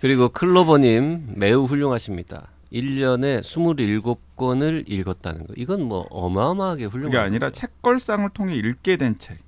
그리고 0.00 0.28
클로버님 0.28 1.34
매우 1.36 1.64
훌륭하십니다. 1.64 2.48
1년에 2.72 3.40
27권을 3.42 4.84
읽었다는 4.86 5.46
거. 5.46 5.52
이건 5.56 5.82
뭐 5.82 6.06
어마어마하게 6.10 6.84
훌륭한 6.86 7.10
그게 7.10 7.18
아니라. 7.18 7.50
책걸상을 7.50 8.28
통해 8.30 8.54
읽게 8.54 8.96
된 8.96 9.18
책. 9.18 9.38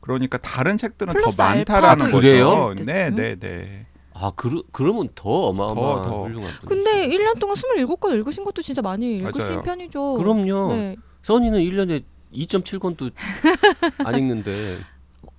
그러니까 0.00 0.38
다른 0.38 0.78
책들은 0.78 1.14
더 1.14 1.30
많다라는 1.36 2.06
거죠. 2.06 2.16
그래요? 2.20 2.74
네, 2.78 3.10
네, 3.10 3.36
네. 3.38 3.86
아, 4.20 4.30
그러, 4.36 4.62
그러면 4.70 5.08
더 5.14 5.30
어마어마한 5.46 6.02
더, 6.02 6.08
더. 6.10 6.24
훌륭한 6.24 6.52
분. 6.60 6.68
근데 6.68 7.08
1년 7.08 7.38
동안 7.40 7.56
27권 7.56 8.14
읽으신 8.16 8.44
것도 8.44 8.60
진짜 8.60 8.82
많이 8.82 9.16
읽으신 9.16 9.48
맞아요. 9.48 9.62
편이죠. 9.62 10.14
그럼요. 10.14 10.74
네. 10.74 10.96
써니는 11.22 11.58
1년에 11.58 12.04
2.7권도 12.34 13.12
안 14.04 14.18
읽는데 14.18 14.78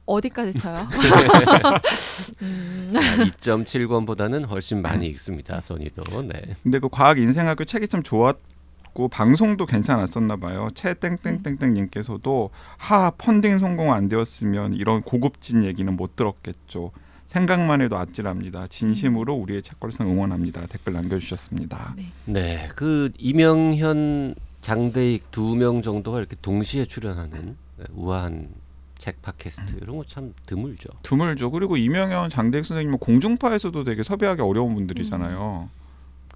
어디까지 0.06 0.54
쳐요? 0.54 0.88
음. 2.42 2.94
아, 2.96 3.00
2.7권보다는 3.00 4.50
훨씬 4.50 4.82
많이 4.82 5.06
읽습니다. 5.08 5.62
써니도. 5.62 6.24
네. 6.24 6.56
근데 6.64 6.80
그 6.80 6.90
과학 6.90 7.20
인생학교 7.20 7.66
책이 7.66 7.88
참 7.88 8.02
좋았고 8.02 9.10
방송도 9.10 9.68
괜찮았었나 9.68 10.38
봐요. 10.38 10.70
최 10.74 10.96
땡땡땡땡 10.96 11.74
님께서도 11.76 12.50
하 12.78 13.12
펀딩 13.12 13.60
성공 13.60 13.94
안 13.94 14.10
되었으면 14.10 14.74
이런 14.74 15.04
고급진 15.04 15.64
얘기는 15.64 15.96
못 15.96 16.16
들었겠죠. 16.16 16.92
생각만 17.36 17.80
해도 17.82 17.98
아찔합니다. 17.98 18.68
진심으로 18.68 19.34
우리의 19.36 19.62
책걸상 19.62 20.06
응원합니다. 20.10 20.66
댓글 20.68 20.92
남겨주셨습니다. 20.92 21.96
네. 22.26 22.70
그 22.76 23.10
이명현 23.18 24.36
장대익 24.60 25.32
두 25.32 25.56
명 25.56 25.82
정도가 25.82 26.18
이렇게 26.20 26.36
동시에 26.42 26.84
출연하는 26.84 27.56
네, 27.78 27.86
우아한 27.94 28.50
책 28.98 29.22
팟캐스트 29.22 29.78
이런 29.82 29.96
거 29.96 30.04
참 30.06 30.34
드물죠. 30.46 30.90
드물죠. 31.04 31.52
그리고 31.52 31.78
이명현 31.78 32.30
장대익 32.30 32.66
선생님은 32.66 33.00
공중파에서도 33.00 33.82
되게 33.86 34.04
섭외하기 34.04 34.42
어려운 34.42 34.76
분들이잖아요. 34.76 35.70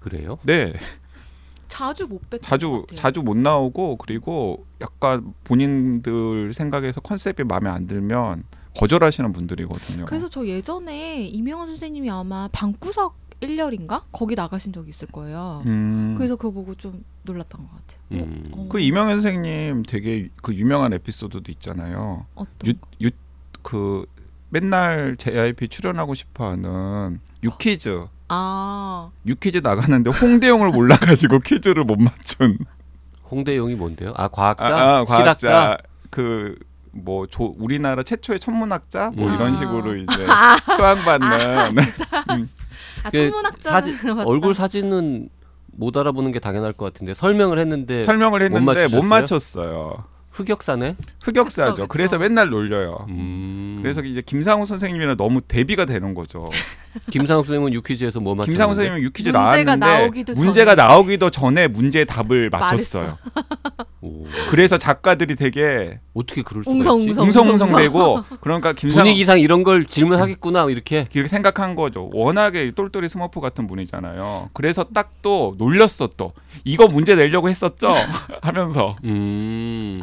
그래요? 0.00 0.38
네, 0.44 0.72
자주 1.68 2.06
못 2.06 2.22
뵀던 2.30 2.40
자주 2.40 2.70
것 2.70 2.80
같아요. 2.86 2.96
자주 2.96 3.20
못 3.22 3.36
나오고 3.36 3.96
그리고 3.96 4.64
약간 4.80 5.34
본인들 5.44 6.54
생각에서 6.54 7.02
컨셉이 7.02 7.44
마음에 7.44 7.68
안 7.68 7.86
들면 7.86 8.44
거절하시는 8.78 9.32
분들이거든요. 9.32 10.04
그래서 10.06 10.28
저 10.28 10.46
예전에 10.46 11.24
이명환 11.26 11.68
선생님이 11.68 12.10
아마 12.10 12.48
방구석 12.52 13.26
1열인가 13.40 14.02
거기 14.12 14.34
나가신 14.34 14.72
적이 14.72 14.90
있을 14.90 15.08
거예요. 15.08 15.62
음, 15.66 16.14
그래서 16.16 16.36
그거 16.36 16.50
보고 16.52 16.74
좀 16.74 17.04
놀랐던 17.22 17.66
것 17.66 17.70
같아요. 17.70 18.24
음. 18.24 18.50
어, 18.52 18.66
그 18.70 18.80
이명현 18.80 19.20
선생님 19.20 19.82
되게 19.84 20.28
그 20.42 20.54
유명한 20.54 20.92
에피소드도 20.94 21.52
있잖아요. 21.52 22.26
어떤 22.34 22.74
유그 23.00 24.06
맨날 24.48 25.16
JYP 25.16 25.68
출연하고 25.68 26.14
싶어하는 26.14 27.20
유퀴즈 27.42 28.06
아 28.28 29.10
유퀴즈 29.26 29.58
나가는데 29.58 30.10
홍대용을 30.10 30.70
몰라가지고 30.70 31.40
퀴즈를 31.40 31.84
못 31.84 31.96
맞춘 32.00 32.58
홍대용이 33.30 33.74
뭔데요? 33.74 34.12
아 34.16 34.28
과학자, 34.28 34.64
아, 34.64 34.98
아. 34.98 35.04
과학자 35.04 35.78
그 36.10 36.56
뭐 37.04 37.26
우리나라 37.58 38.02
최초의 38.02 38.40
천문학자 38.40 39.10
뭐 39.14 39.28
음. 39.28 39.34
이런 39.34 39.52
아. 39.52 39.56
식으로 39.56 39.96
이제 39.96 40.26
수상받는 40.70 41.28
아, 43.04 43.10
그 43.10 43.16
천문학자 43.30 43.70
사진 43.70 43.96
얼굴 44.26 44.54
사진은 44.54 45.28
못 45.72 45.96
알아보는 45.96 46.32
게 46.32 46.38
당연할 46.38 46.72
것 46.72 46.86
같은데 46.86 47.14
설명을 47.14 47.58
했는데 47.58 48.00
설명을 48.00 48.42
했는데 48.42 48.64
못, 48.88 49.02
맞추셨어요? 49.04 49.08
맞췄어요. 49.08 50.04
흑역사네. 50.36 50.96
흑역사죠. 51.24 51.70
그쵸, 51.70 51.82
그쵸. 51.82 51.86
그래서 51.88 52.18
맨날 52.18 52.50
놀려요. 52.50 53.06
음. 53.08 53.78
그래서 53.82 54.02
이제 54.02 54.20
김상우 54.20 54.66
선생님이랑 54.66 55.16
너무 55.16 55.40
대비가 55.40 55.84
되는 55.86 56.14
거죠. 56.14 56.50
김상욱 57.10 57.46
선생님은 57.46 57.72
유퀴즈에서 57.74 58.20
뭐 58.20 58.34
맞췄는데? 58.34 58.52
김상우 58.52 58.74
선생님은 58.74 59.02
유퀴즈 59.02 59.28
문제가 59.30 59.40
나왔는데 59.76 59.86
나오기도 59.86 60.32
문제가 60.34 60.74
전에. 60.76 60.86
나오기도 60.88 61.30
전에 61.30 61.68
문제의 61.68 62.06
답을 62.06 62.50
맞췄어요. 62.50 63.18
오. 64.02 64.24
그래서 64.50 64.78
작가들이 64.78 65.36
되게 65.36 65.98
어떻게 66.14 66.42
그럴 66.42 66.62
수가 66.62 66.74
웅성웅성. 66.76 67.08
있지? 67.10 67.20
웅성웅성대고 67.38 68.22
그러니까 68.40 68.72
김상우 68.72 69.02
분위기상 69.04 69.40
이런 69.40 69.62
걸 69.64 69.84
질문하겠구나 69.86 70.66
이렇게. 70.70 71.08
이렇게 71.12 71.28
생각한 71.28 71.74
거죠. 71.74 72.08
워낙에 72.12 72.70
똘똘이 72.72 73.08
스머프 73.08 73.40
같은 73.40 73.66
분이잖아요. 73.66 74.50
그래서 74.52 74.84
딱 74.84 75.06
또 75.22 75.54
놀렸어 75.58 76.08
또 76.16 76.32
이거 76.64 76.88
문제 76.88 77.14
내려고 77.14 77.48
했었죠 77.48 77.94
하면서 78.42 78.96
음. 79.04 80.00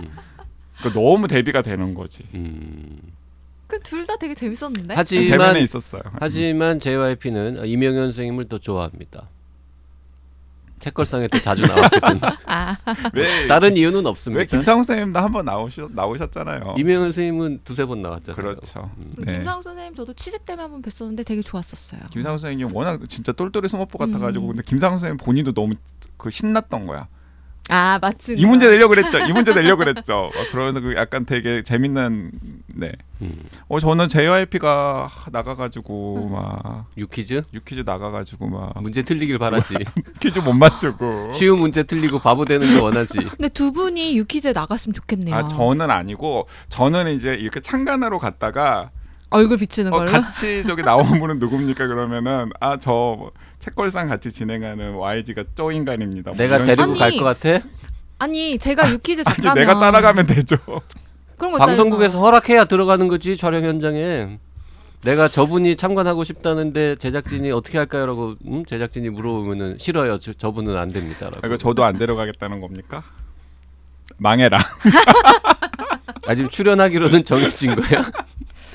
그 0.82 0.92
너무 0.92 1.28
대비가 1.28 1.62
되는 1.62 1.94
거지. 1.94 2.24
음. 2.34 2.98
그둘 3.68 4.06
다 4.06 4.16
되게 4.18 4.34
재밌었는데. 4.36 4.94
하지만 4.96 5.26
재면에 5.26 5.62
있었어요. 5.62 6.04
하지만 6.20 6.80
JYP는 6.80 7.66
이명현 7.66 8.06
선생님을 8.12 8.50
더 8.50 8.60
좋아합니다. 8.60 9.30
책걸상에 10.84 11.30
또 11.30 11.40
자주 11.40 11.66
나왔거든. 11.66 12.20
아 12.46 12.76
왜, 13.14 13.48
다른 13.48 13.78
이유는 13.78 14.06
없습니다. 14.06 14.40
왜 14.40 14.46
김상욱 14.46 14.84
선생님도 14.84 15.18
한번 15.20 15.46
나오셨 15.46 15.92
나오셨잖아요. 15.94 16.76
이명현 16.78 17.04
선생님은 17.04 17.62
두세 17.64 17.86
번 17.86 18.02
나왔잖아요. 18.02 18.36
그렇죠. 18.36 18.92
음. 18.98 19.14
네. 19.20 19.34
김상욱 19.34 19.62
선생님 19.62 19.96
저도 19.96 20.14
취직 20.14 20.46
때문에 20.46 20.64
한번 20.64 20.82
뵀었는데 20.82 21.26
되게 21.26 21.42
좋았었어요. 21.42 22.02
김상욱 22.12 22.38
선생님 22.38 22.76
워낙 22.76 23.00
진짜 23.08 23.32
똘똘이 23.32 23.70
스머프 23.70 23.98
같아가지고 23.98 24.46
음. 24.46 24.48
근데 24.50 24.64
김상욱 24.64 25.00
선생님 25.00 25.18
본인도 25.18 25.54
너무 25.54 25.76
그 26.18 26.30
신났던 26.30 26.86
거야. 26.86 27.08
아 27.70 27.98
맞지. 28.02 28.36
이 28.38 28.46
문제 28.46 28.70
내려고 28.70 28.90
그랬죠. 28.90 29.20
이 29.20 29.32
문제 29.32 29.54
내려고 29.54 29.86
그랬죠. 29.86 30.32
막 30.36 30.52
그러면서 30.52 30.82
그 30.82 30.96
약간 30.96 31.26
되게 31.26 31.64
재밌는 31.64 32.32
네. 32.76 32.92
음. 33.22 33.44
어 33.70 33.80
저는 33.80 34.08
JYP가 34.08 35.10
나가가지고 35.32 36.30
막 36.30 36.86
유퀴즈 36.98 37.44
유퀴즈 37.54 37.84
나가가지고 37.86 38.48
막 38.48 38.74
문제 38.82 39.04
틀리길 39.04 39.38
바라지. 39.38 39.76
퀴즈 40.20 40.40
못 40.40 40.54
맞추고. 40.54 41.32
쉬운 41.34 41.60
문제 41.60 41.84
틀리고 41.84 42.20
바보 42.20 42.46
되는 42.46 42.78
거 42.78 42.84
원하지. 42.84 43.20
근데 43.38 43.50
두 43.50 43.72
분이 43.72 44.18
유퀴즈에 44.18 44.54
나갔으면 44.54 44.94
좋겠네요. 44.94 45.36
아 45.36 45.48
저는 45.48 45.90
아니고 45.92 46.48
저는 46.70 47.14
이제 47.16 47.34
이렇게 47.34 47.60
참관하러 47.60 48.18
갔다가 48.18 48.90
얼굴 49.30 49.58
비치는 49.58 49.94
어, 49.94 49.98
걸로. 49.98 50.12
같이 50.12 50.64
저기 50.68 50.82
나온 50.84 51.20
분은 51.20 51.40
누굽니까 51.40 51.88
그러면은 51.88 52.50
아저 52.60 53.32
책걸상 53.60 54.10
같이 54.10 54.32
진행하는 54.32 54.96
YG가 54.96 55.44
쪼 55.56 55.72
인간입니다. 55.72 56.32
뭐 56.32 56.38
내가 56.38 56.56
이런 56.56 56.66
데리고 56.68 56.84
아니, 56.84 57.00
갈것 57.00 57.40
같아? 57.40 57.66
아니 58.20 58.58
제가 58.58 58.92
유퀴즈 58.92 59.24
아니 59.26 59.38
작가면 59.38 59.56
내가 59.56 59.80
따라가면 59.80 60.26
되죠. 60.26 60.58
그런 61.38 61.52
거 61.52 61.58
있잖아요. 61.58 61.78
방송국에서 61.78 62.20
허락해야 62.20 62.66
들어가는 62.66 63.08
거지 63.08 63.36
촬영 63.38 63.64
현장에. 63.64 64.40
내가 65.04 65.28
저분이 65.28 65.76
참관하고 65.76 66.24
싶다는데 66.24 66.96
제작진이 66.96 67.52
어떻게 67.52 67.78
할까요라고 67.78 68.36
음? 68.48 68.64
제작진이 68.66 69.10
물어보면은 69.10 69.78
싫어요. 69.78 70.18
저, 70.20 70.32
저분은 70.34 70.78
안 70.78 70.88
됩니다라고. 70.90 71.40
아, 71.44 71.48
이거 71.48 71.58
저도 71.58 71.84
안 71.84 71.98
데려가겠다는 71.98 72.62
겁니까? 72.62 73.04
망해라. 74.18 74.60
아 76.26 76.36
지금 76.36 76.50
출연하기로는 76.50 77.26
정해진 77.26 77.76
거야. 77.76 78.02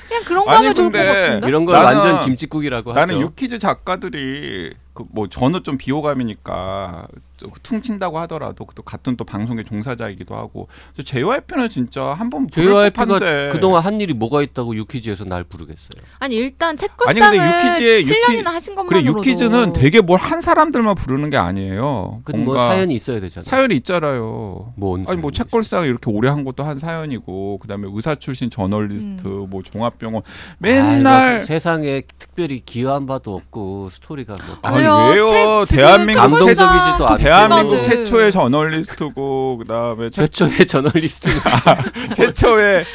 그냥 0.07 0.23
그런 0.25 0.45
거 0.45 0.51
아니, 0.51 0.57
하면 0.67 0.75
좋을 0.75 0.91
것 0.91 0.97
같은데. 0.99 1.47
이런 1.47 1.65
걸 1.65 1.75
나는- 1.75 1.83
완전 1.97 2.25
김치국이라고 2.25 2.93
나는 2.93 3.15
하죠. 3.15 3.25
유퀴즈 3.25 3.57
작가들이 3.59 4.73
그뭐 4.93 5.27
저는 5.29 5.63
좀 5.63 5.77
비호감이니까 5.79 7.07
그 7.11 7.21
퉁친다고 7.63 8.19
하더라도 8.19 8.67
또 8.75 8.83
같은 8.83 9.15
또 9.17 9.23
방송의 9.23 9.65
종사자이기도 9.65 10.35
하고 10.35 10.67
JYP는 11.03 11.69
진짜 11.69 12.03
한번 12.13 12.47
JYP가 12.51 13.19
그동안 13.51 13.83
한 13.83 13.99
일이 14.01 14.13
뭐가 14.13 14.41
있다고 14.41 14.75
유퀴즈에서 14.75 15.25
날 15.25 15.43
부르겠어요. 15.43 16.01
아니 16.19 16.35
일단 16.35 16.69
아니, 16.69 16.77
근데 16.77 16.87
책걸상은 16.87 17.37
유퀴즈의 17.37 18.03
7년이나 18.03 18.39
유퀴- 18.39 18.43
하신 18.45 18.75
그래 18.75 18.83
것만으로도 19.03 19.19
유키즈는 19.19 19.73
되게 19.73 20.01
뭘 20.01 20.19
한 20.19 20.41
사람들만 20.41 20.95
부르는 20.95 21.29
게 21.29 21.37
아니에요. 21.37 22.21
근데 22.25 22.37
뭐 22.43 22.53
뭔가 22.53 22.69
사연이 22.73 22.93
있어야 22.95 23.19
되잖아. 23.21 23.43
사연이 23.43 23.75
있잖아요. 23.77 24.73
뭔 24.75 25.05
아니 25.07 25.19
뭐 25.21 25.31
책걸상 25.31 25.85
이렇게 25.85 26.11
오래 26.11 26.29
한 26.29 26.43
것도 26.43 26.63
한 26.63 26.77
사연이고 26.77 27.59
그다음에 27.59 27.87
의사 27.91 28.15
출신 28.15 28.49
저널리스트 28.49 29.25
음. 29.25 29.47
뭐 29.49 29.63
종합병원 29.63 30.23
아이고, 30.23 30.57
맨날 30.59 31.45
세상에 31.45 32.01
특별히 32.17 32.59
기여한 32.63 33.05
바도 33.07 33.33
없고 33.35 33.89
스토리가 33.91 34.35
뭐 34.45 34.57
아니 34.61 34.83
왜요? 34.83 35.63
대한민국 35.67 36.21
감동적이지도 36.21 37.07
않고. 37.07 37.23
대한민국 37.29 37.75
네. 37.77 37.81
최초의 37.83 38.31
저널리스트고 38.31 39.57
그다음에 39.59 40.09
최, 40.09 40.27
최초의 40.27 40.65
저널리스트는 40.67 41.37
최초의 42.15 42.85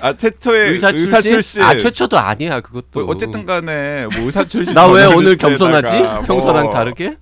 아 0.00 0.12
최초의 0.16 0.72
의사, 0.72 0.88
의사, 0.90 1.20
출신? 1.20 1.30
출신. 1.32 1.62
아 1.62 1.76
최초도 1.76 2.18
아니야 2.18 2.60
그것도. 2.60 3.04
뭐 3.04 3.04
어쨌든 3.06 3.46
간에 3.46 4.06
뭐 4.06 4.24
의사 4.24 4.44
출신 4.46 4.74
나 4.74 4.86
왜 4.88 5.04
오늘 5.06 5.36
겸손하지? 5.36 6.02
평소랑 6.26 6.64
뭐. 6.64 6.72
다르게? 6.74 7.16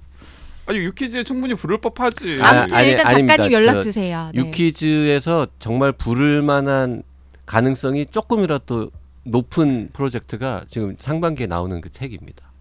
아니 0.67 0.79
유퀴즈에 0.79 1.25
충분히 1.25 1.55
부를 1.55 1.79
법하지. 1.79 2.38
아, 2.41 2.49
아무튼 2.49 2.76
아니, 2.76 2.88
일단 2.88 3.07
아닙니다. 3.07 3.37
작가님 3.37 3.52
연락 3.52 3.75
저 3.75 3.81
주세요. 3.81 4.31
네. 4.35 4.41
유퀴즈에서 4.41 5.47
정말 5.59 5.93
부를 5.93 6.41
만한 6.43 7.02
가능성이 7.47 8.07
조금이라도 8.11 8.91
높은 9.25 9.91
프로젝트가 9.93 10.64
지금 10.69 10.97
상반기에 10.99 11.47
나오는 11.47 11.81
그 11.81 11.91
책입니다. 11.91 12.51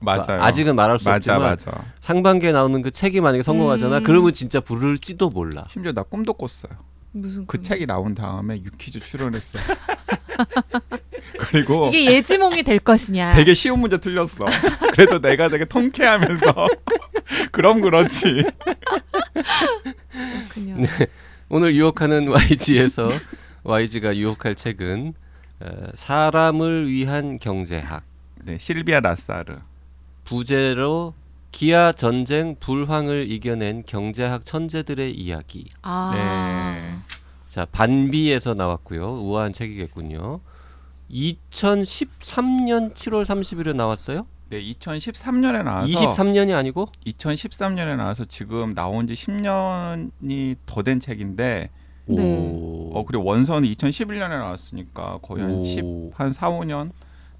맞아요. 0.00 0.42
아직은 0.42 0.76
말할 0.76 0.98
수 0.98 1.04
맞아 1.04 1.16
없지만 1.34 1.40
맞아. 1.42 1.84
상반기에 2.00 2.52
나오는 2.52 2.80
그 2.82 2.90
책이 2.90 3.20
만약에 3.20 3.42
성공하잖아. 3.42 3.98
음. 3.98 4.02
그러면 4.02 4.32
진짜 4.32 4.60
부를지도 4.60 5.28
몰라. 5.30 5.66
심지어 5.68 5.92
나 5.92 6.02
꿈도 6.02 6.32
꿨어요. 6.32 6.72
무슨 7.12 7.46
그 7.46 7.58
꿈? 7.58 7.62
책이 7.62 7.86
나온 7.86 8.14
다음에 8.14 8.56
유퀴즈 8.62 9.00
출연했어. 9.00 9.58
그리고 11.38 11.88
이게 11.88 12.14
예지몽이 12.14 12.62
될 12.62 12.78
것이냐? 12.78 13.34
되게 13.34 13.52
쉬운 13.52 13.80
문제 13.80 13.98
틀렸어. 13.98 14.44
그래서 14.92 15.18
내가 15.18 15.48
되게 15.48 15.64
통쾌하면서 15.64 16.68
그럼 17.52 17.80
그렇지. 17.80 18.44
네. 20.56 20.86
오늘 21.48 21.74
유혹하는 21.74 22.28
YG에서 22.28 23.10
YG가 23.64 24.16
유혹할 24.16 24.54
책은 24.54 25.14
어, 25.60 25.66
사람을 25.94 26.88
위한 26.88 27.38
경제학 27.38 28.04
네, 28.44 28.56
실비아 28.58 29.00
라사르. 29.00 29.58
부제로 30.30 31.12
기아 31.50 31.90
전쟁 31.90 32.54
불황을 32.60 33.28
이겨낸 33.28 33.82
경제학 33.84 34.44
천재들의 34.44 35.12
이야기. 35.12 35.66
아. 35.82 36.12
네. 36.14 36.94
자 37.48 37.66
반비에서 37.72 38.54
나왔고요. 38.54 39.24
우아한 39.24 39.52
책이겠군요. 39.52 40.38
2013년 41.10 42.94
7월 42.94 43.24
30일에 43.24 43.74
나왔어요. 43.74 44.24
네, 44.50 44.62
2013년에 44.62 45.64
나와서 45.64 45.92
23년이 45.92 46.56
아니고 46.56 46.86
2013년에 47.06 47.96
나와서 47.96 48.24
지금 48.24 48.72
나온 48.72 49.08
지 49.08 49.14
10년이 49.14 50.58
더 50.64 50.82
된 50.84 51.00
책인데 51.00 51.70
네. 52.06 52.22
오. 52.22 52.92
어 52.94 53.04
그리고 53.04 53.24
원서는 53.24 53.68
2011년에 53.68 54.28
나왔으니까 54.28 55.18
거의 55.22 55.42
한 55.42 55.54
오. 55.54 55.64
10, 55.64 56.12
한 56.14 56.30
4, 56.30 56.50
5년째 56.50 56.92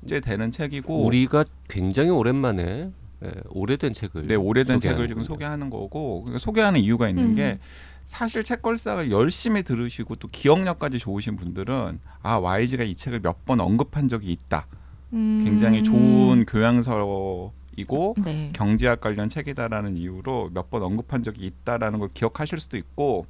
되는 0.06 0.50
책이고 0.50 1.04
우리가 1.04 1.44
굉장히 1.68 2.10
오랜만에 2.10 2.90
예, 3.22 3.32
오래된 3.50 3.92
책을 3.92 4.26
네, 4.26 4.34
오래된 4.34 4.80
책을. 4.80 5.08
지금 5.08 5.22
소개하는 5.22 5.68
거고 5.68 6.22
그러니까 6.22 6.38
소개하는 6.38 6.80
이유가 6.80 7.08
있는 7.08 7.24
음. 7.30 7.34
게 7.34 7.58
사실 8.06 8.42
책걸상을 8.42 9.10
열심히 9.10 9.62
들으시고 9.62 10.16
또 10.16 10.26
기억력까지 10.28 10.98
좋으신 10.98 11.36
분들은 11.36 12.00
아 12.22 12.36
YG가 12.38 12.82
이 12.84 12.94
책을 12.96 13.20
몇 13.20 13.44
번 13.44 13.60
언급한 13.60 14.08
적이 14.08 14.32
있다. 14.32 14.66
음. 15.12 15.42
굉장히 15.44 15.84
좋은 15.84 16.46
교양서이고 16.46 18.16
네. 18.24 18.50
경제학 18.54 19.00
관련 19.00 19.28
책이다라는 19.28 19.96
이유로 19.96 20.50
몇 20.54 20.70
번 20.70 20.82
언급한 20.82 21.22
적이 21.22 21.46
있다라는 21.46 21.98
걸 21.98 22.08
기억하실 22.14 22.58
수도 22.58 22.76
있고 22.76 23.26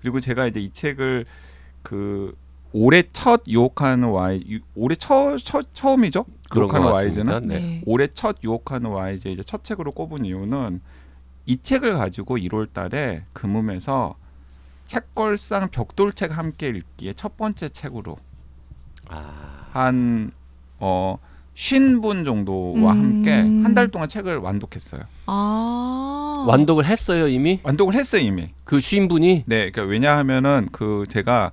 그리고 0.00 0.20
제가 0.20 0.46
이제 0.46 0.60
이 0.60 0.70
책을 0.72 1.24
그 1.82 2.34
올해 2.72 3.02
첫 3.12 3.42
유혹하는 3.46 4.08
Y 4.10 4.42
유- 4.50 4.60
올해 4.74 4.94
처, 4.96 5.36
처, 5.38 5.62
처음이죠 5.72 6.24
유혹하는. 6.54 6.86
YG는 6.88 7.48
네. 7.48 7.58
네. 7.58 7.82
올해 7.86 8.08
첫 8.12 8.36
유혹하는 8.44 8.90
YG 8.90 9.32
이제 9.32 9.42
첫 9.44 9.64
책으로 9.64 9.92
꼽은 9.92 10.24
이유는 10.24 10.80
이 11.46 11.58
책을 11.62 11.94
가지고 11.94 12.36
1월달에 12.36 13.22
금음에서 13.32 14.14
책걸상 14.86 15.70
벽돌책 15.70 16.36
함께 16.36 16.68
읽기의 16.68 17.14
첫 17.14 17.36
번째 17.36 17.68
책으로 17.70 18.16
아, 19.08 19.66
한 19.72 21.18
어 21.54 21.70
쉰 21.70 22.01
분 22.01 22.24
정도와 22.24 22.92
음. 22.92 22.98
함께 22.98 23.32
한 23.32 23.74
달 23.74 23.88
동안 23.90 24.08
책을 24.08 24.38
완독했어요. 24.38 25.02
아. 25.26 26.44
완독을 26.46 26.86
했어요 26.86 27.26
이미 27.28 27.60
완독을 27.62 27.94
했어요 27.94 28.22
이미. 28.22 28.50
그 28.64 28.80
쉰 28.80 29.08
분이 29.08 29.44
네, 29.46 29.70
그러니까 29.70 29.82
왜냐하면은 29.82 30.68
그 30.72 31.04
제가 31.08 31.50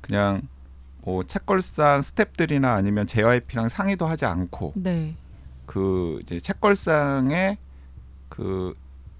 그냥 0.00 0.42
뭐 1.02 1.22
책걸상 1.24 2.00
스탭들이나 2.00 2.74
아니면 2.76 3.06
JYP랑 3.06 3.68
상의도 3.68 4.06
하지 4.06 4.24
않고 4.26 4.72
네. 4.76 5.14
그 5.66 6.20
이제 6.24 6.40
책걸상의 6.40 7.56
그 8.28 8.74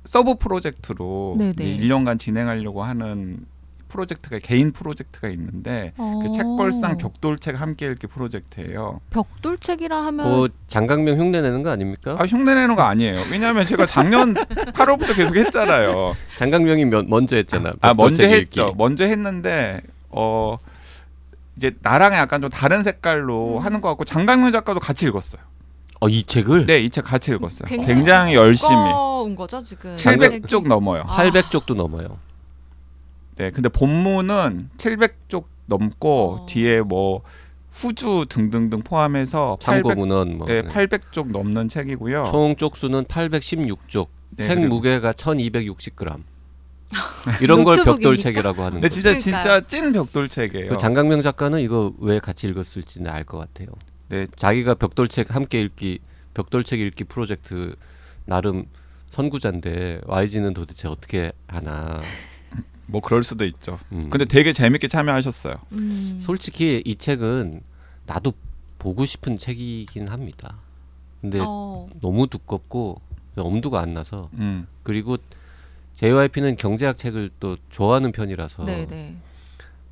서브 0.05 0.35
프로젝트로 0.37 1.37
네네. 1.39 1.51
이제 1.53 1.65
1년간 1.65 2.19
진행하려고 2.19 2.83
하는 2.83 3.45
프로젝트가 3.89 4.39
개인 4.39 4.73
프로젝트가 4.73 5.29
있는데 5.29 5.93
어. 5.97 6.21
그 6.23 6.31
책걸상 6.31 6.99
벽돌책 6.99 7.59
함께 7.59 7.87
읽기 7.91 8.07
프로젝트예요. 8.07 9.01
벽돌책이라 9.11 10.05
하면 10.07 10.27
그 10.27 10.49
장강명 10.69 11.17
흉내 11.19 11.41
내는 11.41 11.63
거 11.63 11.71
아닙니까? 11.71 12.15
아 12.19 12.25
흉내 12.27 12.55
내는 12.55 12.77
거 12.77 12.83
아니에요. 12.83 13.23
왜냐하면 13.33 13.65
제가 13.65 13.87
작년 13.87 14.35
8월부터 14.75 15.17
계속 15.17 15.37
했잖아요. 15.37 16.15
장강명이 16.37 16.85
면- 16.85 17.07
먼저 17.09 17.37
했잖아. 17.37 17.73
아 17.81 17.95
먼저 17.95 18.23
벽돌책 18.23 18.31
했죠. 18.43 18.67
읽기. 18.69 18.75
먼저 18.77 19.05
했는데 19.05 19.81
어 20.11 20.59
이제 21.59 21.73
나랑 21.83 22.15
약간 22.15 22.41
좀 22.41 22.49
다른 22.51 22.85
색깔로 22.85 23.57
음. 23.57 23.59
하는 23.59 23.81
것 23.81 23.89
같고 23.89 24.05
장강명 24.05 24.53
작가도 24.53 24.79
같이 24.79 25.07
읽었어요. 25.07 25.43
어, 26.01 26.09
이 26.09 26.23
책을 26.23 26.67
네, 26.67 26.79
이 26.79 26.89
책 26.89 27.05
같이 27.05 27.33
읽었어요. 27.33 27.67
굉장히 27.69 27.95
굉장히 27.95 28.35
열심히 28.35 28.71
두꺼운 28.77 29.35
거죠 29.35 29.61
지금. 29.65 29.97
700쪽 29.97 30.69
넘어요. 30.69 31.03
아. 31.09 31.17
800쪽도 31.17 31.75
넘어요. 31.75 32.19
네, 33.37 33.51
근데 33.51 33.69
본문은 33.69 34.71
700쪽 34.77 35.45
넘고 35.67 36.35
어. 36.43 36.47
뒤에 36.47 36.81
뭐 36.81 37.23
후주 37.73 38.27
등등등 38.29 38.83
포함해서 38.83 39.59
800, 39.61 39.83
참고 39.83 40.01
문헌 40.01 40.39
뭐. 40.39 40.47
네, 40.47 40.63
네. 40.63 40.69
800쪽 40.69 41.33
넘는 41.33 41.69
책이고요. 41.69 42.27
총 42.31 42.55
쪽수는 42.55 43.05
816쪽. 43.07 44.07
네, 44.37 44.47
책 44.47 44.55
그리고- 44.57 44.77
무게가 44.77 45.13
1260g. 45.13 46.23
이런 47.43 47.65
걸 47.65 47.77
노트북입니까? 47.77 47.93
벽돌책이라고 48.11 48.63
하는 48.63 48.81
네, 48.81 48.89
거죠. 48.89 49.03
진짜. 49.03 49.19
진짜 49.19 49.61
찐 49.61 49.93
벽돌책이에요. 49.93 50.71
그 50.71 50.79
장강명 50.79 51.21
작가는 51.23 51.61
이거 51.61 51.93
왜 51.99 52.19
같이 52.19 52.49
읽었을지는 52.49 53.11
알 53.11 53.25
것 53.25 53.39
같아요. 53.39 53.69
네. 54.09 54.27
자기가 54.37 54.75
벽돌책 54.75 55.35
함께 55.35 55.61
읽기 55.61 55.99
벽돌책 56.35 56.81
읽기 56.81 57.05
프로젝트 57.05 57.75
나름 58.25 58.65
선구자인데 59.11 60.01
YG는 60.07 60.55
도대체 60.55 60.89
어떻게 60.89 61.33
하나. 61.47 62.01
뭐 62.87 63.03
그럴 63.03 63.23
수도 63.23 63.45
있죠. 63.45 63.79
음. 63.93 64.09
근데 64.09 64.25
되게 64.25 64.53
재밌게 64.55 64.89
참여하셨어요. 64.89 65.55
음. 65.73 66.19
솔직히 66.21 66.83
이 66.87 66.97
책은 66.97 67.61
나도 68.07 68.33
보고 68.79 69.05
싶은 69.05 69.37
책이긴 69.37 70.09
합니다. 70.09 70.57
근데 71.21 71.39
어. 71.43 71.87
너무 72.01 72.29
두껍고 72.29 73.01
엄두가 73.37 73.81
안 73.81 73.93
나서 73.93 74.31
음. 74.35 74.67
그리고 74.83 75.19
JYP는 75.99 76.55
경제학 76.55 76.97
책을 76.97 77.31
또 77.41 77.57
좋아하는 77.71 78.13
편이라서 78.13 78.65
네네. 78.65 79.17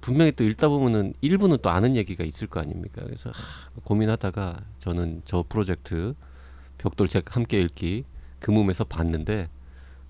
분명히 0.01 0.31
또 0.31 0.45
읽다 0.45 0.69
보면은 0.69 1.15
일부는 1.21 1.59
또 1.63 1.71
아는 1.71 1.97
얘기가 1.97 2.23
있을 2.23 2.47
거 2.47 2.61
아닙니까? 2.61 3.03
그래서 3.05 3.31
하, 3.31 3.81
고민하다가 3.83 4.61
저는 4.79 5.23
저 5.25 5.45
프로젝트 5.49 6.15
벽돌 6.79 7.09
책 7.09 7.35
함께 7.35 7.61
읽기 7.61 8.05
금음에서 8.39 8.85
봤는데 8.85 9.49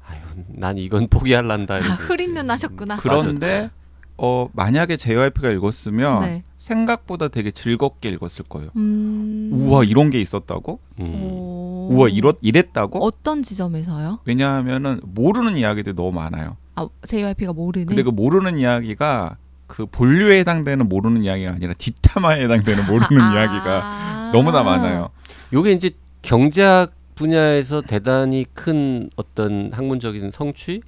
아유 0.07 0.21
난 0.49 0.77
이건 0.77 1.09
포기할란다 1.09 1.77
아, 1.77 1.79
이러고 1.79 2.03
흐린 2.03 2.35
눈 2.35 2.51
하셨구나. 2.51 2.99
그런데 2.99 3.71
어 4.19 4.51
만약에 4.53 4.99
JYP가 4.99 5.51
읽었으면 5.51 6.23
네. 6.27 6.45
생각보다 6.59 7.29
되게 7.29 7.51
즐겁게 7.51 8.09
읽었을 8.11 8.45
거예요. 8.49 8.71
음. 8.77 9.51
우와 9.53 9.85
이런 9.85 10.11
게 10.11 10.21
있었다고? 10.21 10.81
음. 11.01 11.23
오. 11.23 11.89
우와 11.91 12.09
이렇 12.09 12.35
이랬다고? 12.41 13.05
어떤 13.05 13.43
지점에서요? 13.43 14.21
왜냐하면은 14.25 15.01
모르는 15.05 15.57
이야기들이 15.57 15.95
너무 15.95 16.13
많아요. 16.13 16.57
아 16.75 16.89
JYP가 17.07 17.53
모르는. 17.53 17.87
근데 17.87 18.03
그 18.03 18.11
모르는 18.11 18.59
이야기가 18.59 19.37
그 19.67 19.87
본류에 19.87 20.41
해당되는 20.41 20.89
모르는 20.89 21.25
이야기가 21.25 21.53
아니라 21.53 21.75
뒷담화에 21.75 22.43
해당되는 22.45 22.87
모르는 22.87 23.23
아. 23.23 23.35
이야기가 23.35 24.31
너무나 24.33 24.63
많아요. 24.63 25.11
요게 25.53 25.73
이제 25.73 25.91
경제학 26.23 26.93
분야에서 27.15 27.83
대단히 27.83 28.45
큰 28.53 29.11
어떤 29.17 29.73
학문적인 29.73 30.31
성취 30.31 30.83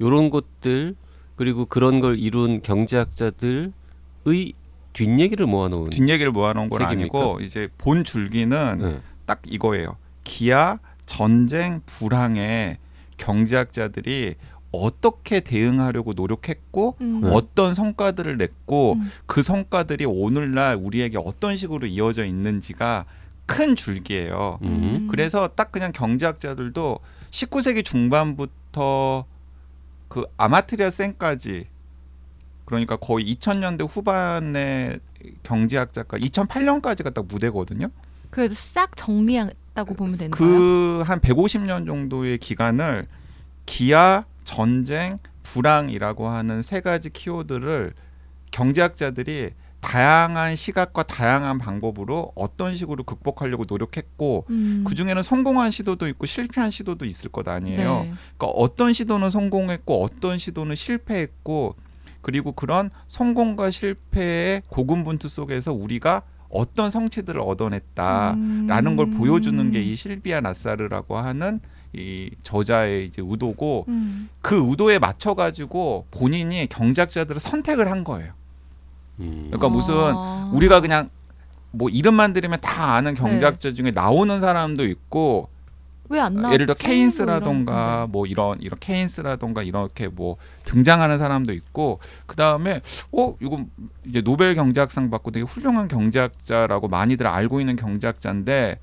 요런 0.00 0.30
것들 0.30 0.94
그리고 1.36 1.66
그런 1.66 2.00
걸 2.00 2.18
이룬 2.18 2.62
경제학자들의 2.62 3.72
뒷얘기를 4.94 5.46
모아놓은 5.46 5.90
뒷얘기를 5.90 6.32
모아놓은 6.32 6.70
건 6.70 6.78
책입니까? 6.80 7.18
아니고 7.18 7.40
이제 7.40 7.68
본 7.76 8.04
줄기는 8.04 8.78
네. 8.78 9.00
딱 9.26 9.42
이거예요. 9.46 9.96
기아 10.24 10.78
전쟁 11.04 11.82
불황에 11.84 12.78
경제학자들이 13.18 14.36
어떻게 14.72 15.40
대응하려고 15.40 16.14
노력했고 16.14 16.96
음. 17.00 17.20
네. 17.22 17.30
어떤 17.32 17.74
성과들을 17.74 18.38
냈고 18.38 18.94
음. 18.94 19.10
그 19.26 19.42
성과들이 19.42 20.04
오늘날 20.04 20.76
우리에게 20.76 21.18
어떤 21.18 21.56
식으로 21.56 21.86
이어져 21.86 22.24
있는지가 22.24 23.04
큰 23.46 23.76
줄기예요. 23.76 24.58
음. 24.62 25.08
그래서 25.10 25.48
딱 25.48 25.70
그냥 25.70 25.92
경제학자들도 25.92 26.98
19세기 27.30 27.84
중반부터 27.84 29.26
그 30.08 30.24
아마트리아 30.36 30.90
센까지 30.90 31.66
그러니까 32.64 32.96
거의 32.96 33.34
2000년대 33.34 33.88
후반에 33.88 34.98
경제학자가 35.42 36.18
2008년까지가 36.18 37.14
딱 37.14 37.26
무대거든요. 37.26 37.88
그래도 38.30 38.54
싹 38.54 38.96
정리했다고 38.96 39.94
보면 39.94 40.16
되는 40.16 40.30
거예요. 40.30 40.58
그한 41.04 41.20
150년 41.20 41.86
정도의 41.86 42.38
기간을 42.38 43.06
기아, 43.66 44.24
전쟁, 44.44 45.18
불황이라고 45.42 46.28
하는 46.28 46.62
세 46.62 46.80
가지 46.80 47.10
키워드를 47.10 47.94
경제학자들이 48.50 49.50
다양한 49.80 50.56
시각과 50.56 51.02
다양한 51.02 51.58
방법으로 51.58 52.32
어떤 52.34 52.74
식으로 52.74 53.04
극복하려고 53.04 53.64
노력했고 53.68 54.46
음. 54.48 54.84
그 54.86 54.94
중에는 54.94 55.22
성공한 55.22 55.70
시도도 55.70 56.08
있고 56.08 56.24
실패한 56.24 56.70
시도도 56.70 57.04
있을 57.04 57.30
것 57.30 57.46
아니에요. 57.46 58.04
네. 58.04 58.14
그러니까 58.38 58.46
어떤 58.46 58.94
시도는 58.94 59.28
성공했고 59.28 60.02
어떤 60.02 60.38
시도는 60.38 60.74
실패했고 60.74 61.76
그리고 62.24 62.52
그런 62.52 62.88
성공과 63.06 63.70
실패의 63.70 64.62
고군분투 64.68 65.28
속에서 65.28 65.74
우리가 65.74 66.22
어떤 66.48 66.88
성취들을 66.88 67.38
얻어냈다라는 67.38 68.86
음. 68.86 68.96
걸 68.96 69.10
보여주는 69.10 69.70
게 69.72 69.82
이 69.82 69.94
실비아 69.94 70.40
나사르라고 70.40 71.18
하는 71.18 71.60
이 71.92 72.30
저자의 72.42 73.06
이제 73.06 73.20
의도고 73.22 73.84
음. 73.88 74.30
그 74.40 74.66
의도에 74.70 74.98
맞춰 74.98 75.34
가지고 75.34 76.06
본인이 76.10 76.66
경제학자들을 76.66 77.40
선택을 77.40 77.90
한 77.90 78.04
거예요. 78.04 78.32
음. 79.20 79.48
그러니까 79.48 79.68
무슨 79.68 79.94
아. 79.94 80.50
우리가 80.54 80.80
그냥 80.80 81.10
뭐 81.72 81.90
이름만 81.90 82.32
들으면 82.32 82.58
다 82.62 82.94
아는 82.94 83.12
네. 83.14 83.20
경제학자 83.20 83.74
중에 83.74 83.90
나오는 83.90 84.40
사람도 84.40 84.86
있고 84.86 85.50
왜 86.10 86.20
안 86.20 86.34
나왔지? 86.34 86.52
예를 86.54 86.66
들어 86.66 86.74
뭐 86.78 86.86
케인스라던가 86.86 87.94
이런- 87.96 88.10
뭐 88.12 88.26
이런 88.26 88.60
이런 88.60 88.78
케인스라던가 88.78 89.62
이렇게 89.62 90.08
뭐 90.08 90.36
등장하는 90.64 91.18
사람도 91.18 91.52
있고 91.54 91.98
그 92.26 92.36
다음에 92.36 92.80
어 93.12 93.34
이거 93.40 93.64
이제 94.04 94.20
노벨 94.20 94.54
경제학상 94.54 95.10
받고 95.10 95.30
되게 95.30 95.44
훌륭한 95.46 95.88
경제학자라고 95.88 96.88
많이들 96.88 97.26
알고 97.26 97.60
있는 97.60 97.76
경제학자인데 97.76 98.78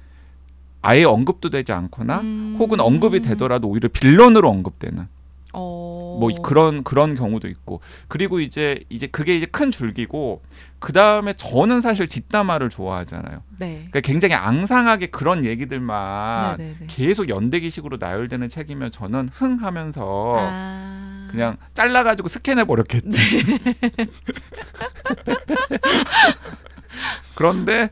아예 0.81 1.03
언급도 1.03 1.49
되지 1.51 1.71
않거나 1.73 2.21
음. 2.21 2.55
혹은 2.57 2.79
언급이 2.79 3.21
되더라도 3.21 3.67
오히려 3.69 3.87
빌런으로 3.89 4.49
언급되는 4.49 5.07
어. 5.53 6.17
뭐 6.19 6.31
그런 6.41 6.83
그런 6.83 7.15
경우도 7.15 7.47
있고 7.47 7.81
그리고 8.07 8.39
이제 8.39 8.83
이제 8.89 9.07
그게 9.07 9.35
이제 9.35 9.45
큰 9.45 9.71
줄기고 9.71 10.41
그 10.79 10.93
다음에 10.93 11.33
저는 11.33 11.81
사실 11.81 12.07
뒷담화를 12.07 12.69
좋아하잖아요. 12.69 13.43
네. 13.59 13.73
그러니까 13.75 13.99
굉장히 14.01 14.33
앙상하게 14.33 15.07
그런 15.07 15.45
얘기들만 15.45 16.57
네네네. 16.57 16.87
계속 16.87 17.29
연대기식으로 17.29 17.97
나열되는 17.99 18.49
책이면 18.49 18.91
저는 18.91 19.29
흥하면서 19.31 20.35
아. 20.37 21.27
그냥 21.29 21.57
잘라가지고 21.73 22.27
스캔해 22.27 22.63
버렸겠지. 22.65 23.19
그런데 27.35 27.89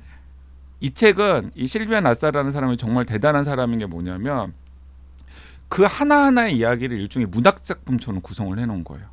이 0.79 0.91
책은 0.91 1.51
이 1.55 1.67
실비아 1.67 2.01
나사라는 2.01 2.51
사람이 2.51 2.77
정말 2.77 3.05
대단한 3.05 3.43
사람인 3.43 3.79
게 3.79 3.85
뭐냐면 3.85 4.53
그 5.69 5.83
하나하나의 5.83 6.57
이야기를 6.57 6.99
일종의 6.99 7.27
문학 7.27 7.63
작품처럼 7.63 8.21
구성을 8.21 8.57
해놓은 8.57 8.83
거예요. 8.83 9.07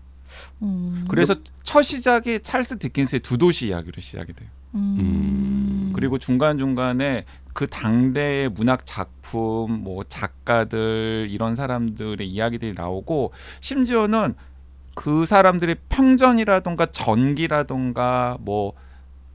음. 0.62 1.04
그래서 1.08 1.36
첫 1.62 1.82
시작이 1.82 2.40
찰스 2.40 2.78
디킨스의 2.78 3.20
두 3.20 3.38
도시 3.38 3.68
이야기로 3.68 4.00
시작이 4.00 4.32
돼요. 4.32 4.48
음. 4.74 5.92
그리고 5.94 6.18
중간 6.18 6.58
중간에 6.58 7.24
그 7.52 7.66
당대의 7.66 8.50
문학 8.50 8.84
작품, 8.84 9.82
뭐 9.82 10.04
작가들 10.04 11.28
이런 11.30 11.54
사람들의 11.54 12.26
이야기들이 12.28 12.74
나오고 12.74 13.32
심지어는 13.60 14.34
그 14.94 15.24
사람들의 15.26 15.76
평전이라던가 15.88 16.86
전기라던가 16.86 18.38
뭐 18.40 18.74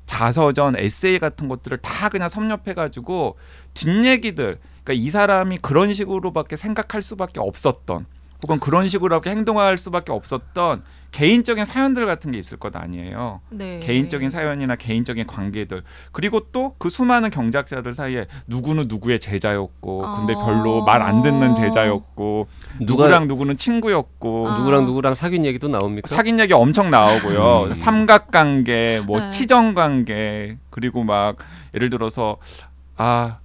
자서전, 0.05 0.75
에세이 0.77 1.19
같은 1.19 1.47
것들을 1.47 1.77
다 1.77 2.09
그냥 2.09 2.27
섭렵해가지고 2.27 3.37
뒷얘기들, 3.73 4.59
그러니까 4.83 5.05
이 5.05 5.09
사람이 5.09 5.57
그런 5.61 5.93
식으로밖에 5.93 6.55
생각할 6.55 7.01
수밖에 7.01 7.39
없었던, 7.39 8.05
혹은 8.43 8.59
그런 8.59 8.87
식으로밖에 8.87 9.29
행동할 9.29 9.77
수밖에 9.77 10.11
없었던 10.11 10.81
개인적인 11.11 11.63
사연들 11.65 12.05
같은 12.07 12.31
게 12.31 12.39
있을 12.39 12.57
것 12.57 12.75
아니에요. 12.75 13.41
네. 13.49 13.79
개인적인 13.83 14.29
사연이나 14.31 14.75
개인적인 14.77 15.27
관계들 15.27 15.83
그리고 16.11 16.39
또 16.51 16.73
그 16.79 16.89
수많은 16.89 17.29
경제학자들 17.29 17.93
사이에 17.93 18.25
누구는 18.47 18.85
누구의 18.87 19.19
제자였고 19.19 20.01
근데 20.15 20.33
아. 20.33 20.45
별로 20.45 20.83
말 20.83 21.01
안 21.03 21.21
듣는 21.21 21.53
제자였고 21.53 22.47
누가 22.79 23.03
누구랑 23.03 23.27
누구는 23.27 23.57
친구였고 23.57 24.47
아. 24.49 24.57
누구랑 24.57 24.85
누구랑 24.85 25.13
사귄 25.15 25.43
얘기도 25.45 25.67
나옵니까? 25.67 26.07
사귄 26.07 26.39
얘기 26.39 26.53
엄청 26.53 26.89
나오고요 26.89 27.63
음. 27.65 27.75
삼각관계 27.75 29.03
뭐 29.05 29.19
네. 29.19 29.29
치정관계 29.29 30.57
그리고 30.71 31.03
막 31.03 31.35
예를 31.75 31.89
들어서 31.91 32.37
아 32.95 33.40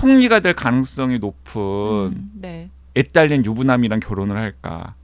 총리가 0.00 0.40
될 0.40 0.54
가능성이 0.54 1.18
높은 1.18 1.60
음, 1.60 2.30
네. 2.34 2.70
애딸린 2.94 3.44
유부남이랑 3.44 4.00
결혼을 4.00 4.36
할까? 4.36 4.94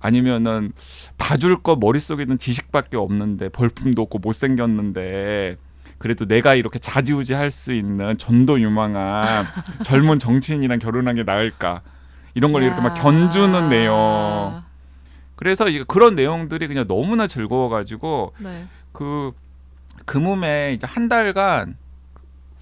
아니면은 0.00 0.72
봐줄 1.18 1.62
거 1.62 1.76
머릿속에 1.76 2.22
있는 2.22 2.38
지식밖에 2.38 2.96
없는데 2.96 3.48
벌품도 3.48 4.02
없고 4.02 4.18
못생겼는데 4.18 5.56
그래도 5.98 6.26
내가 6.26 6.54
이렇게 6.54 6.78
자지우지 6.78 7.34
할 7.34 7.50
수 7.50 7.72
있는 7.72 8.16
전도 8.18 8.60
유망한 8.60 9.46
젊은 9.82 10.18
정치인이랑 10.18 10.78
결혼한 10.80 11.14
게 11.16 11.22
나을까? 11.24 11.82
이런 12.34 12.52
걸 12.52 12.62
이렇게 12.64 12.80
막 12.80 12.96
야. 12.96 13.02
견주는 13.02 13.68
내용. 13.68 14.62
그래서 15.36 15.68
이 15.68 15.82
그런 15.84 16.14
내용들이 16.16 16.66
그냥 16.68 16.86
너무나 16.86 17.26
즐거워가지고 17.28 18.34
네. 18.38 18.66
그 18.92 19.32
금음에 20.06 20.74
이제 20.74 20.86
한 20.88 21.08
달간 21.08 21.76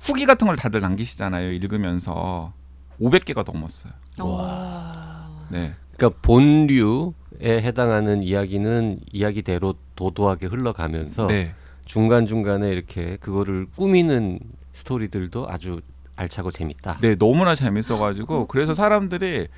후기 0.06 0.24
같은 0.24 0.46
걸 0.46 0.56
다들 0.56 0.80
남기시잖아요. 0.80 1.50
읽으면서 1.52 2.52
500개가 3.00 3.50
넘었어요. 3.50 3.92
와. 4.20 5.28
네. 5.50 5.74
그러니까 5.96 6.20
본류에 6.22 7.10
해당하는 7.44 8.22
이야기는 8.22 9.00
이야기대로 9.12 9.74
도도하게 9.96 10.46
흘러가면서 10.46 11.26
네. 11.26 11.54
중간 11.84 12.26
중간에 12.26 12.68
이렇게 12.70 13.16
그거를 13.16 13.66
꾸미는 13.76 14.38
스토리들도 14.72 15.46
아주 15.48 15.80
알차고 16.16 16.50
재밌다. 16.50 16.98
네, 17.00 17.14
너무나 17.16 17.54
재밌어가지고 17.54 18.46
그래서 18.46 18.74
사람들이 18.74 19.48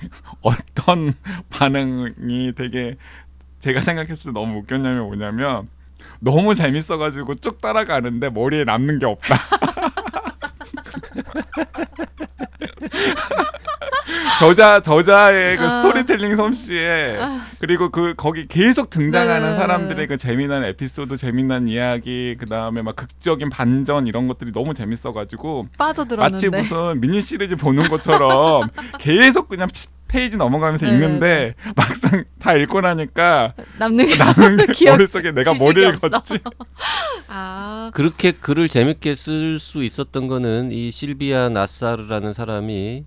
어떤 0.42 1.12
반응이 1.50 2.54
되게 2.56 2.96
제가 3.60 3.82
생각했을 3.82 4.32
때 4.32 4.40
너무 4.40 4.58
웃겼냐면 4.58 5.04
뭐냐면 5.04 5.68
너무 6.20 6.54
재밌어가지고 6.54 7.36
쭉 7.36 7.60
따라가는데 7.60 8.30
머리에 8.30 8.64
남는 8.64 8.98
게 8.98 9.06
없다. 9.06 9.36
저자 14.38 14.80
저자의 14.80 15.56
그 15.56 15.64
아. 15.64 15.68
스토리텔링 15.68 16.36
솜씨에 16.36 17.18
그리고 17.60 17.90
그 17.90 18.14
거기 18.16 18.46
계속 18.46 18.90
등장하는 18.90 19.52
네. 19.52 19.58
사람들의 19.58 20.06
그 20.06 20.16
재미난 20.16 20.64
에피소드, 20.64 21.16
재미난 21.16 21.68
이야기, 21.68 22.36
그 22.38 22.46
다음에 22.46 22.82
막 22.82 22.96
극적인 22.96 23.50
반전 23.50 24.06
이런 24.06 24.28
것들이 24.28 24.52
너무 24.52 24.74
재밌어가지고 24.74 25.66
빠져들었는데. 25.76 26.32
마치 26.32 26.48
무슨 26.48 27.00
미니 27.00 27.20
시리즈 27.20 27.56
보는 27.56 27.88
것처럼 27.88 28.68
계속 28.98 29.48
그냥 29.48 29.68
페이지 30.08 30.36
넘어가면서 30.36 30.86
네, 30.86 30.92
읽는데 30.92 31.54
막상 31.76 32.24
다 32.40 32.54
읽고 32.54 32.80
나니까 32.80 33.52
남는 33.78 34.06
게 34.06 34.16
남은 34.16 34.56
게 34.66 34.66
기억- 34.72 34.96
머릿속에 34.96 35.30
내가 35.32 35.54
뭘 35.54 35.84
없어. 35.86 36.06
읽었지 36.08 36.38
아. 37.28 37.90
그렇게 37.94 38.32
글을 38.32 38.68
재밌게 38.68 39.14
쓸 39.14 39.58
수 39.60 39.84
있었던 39.84 40.26
거는 40.28 40.72
이 40.72 40.90
실비아 40.90 41.48
나사르라는 41.50 42.32
사람이 42.32 43.04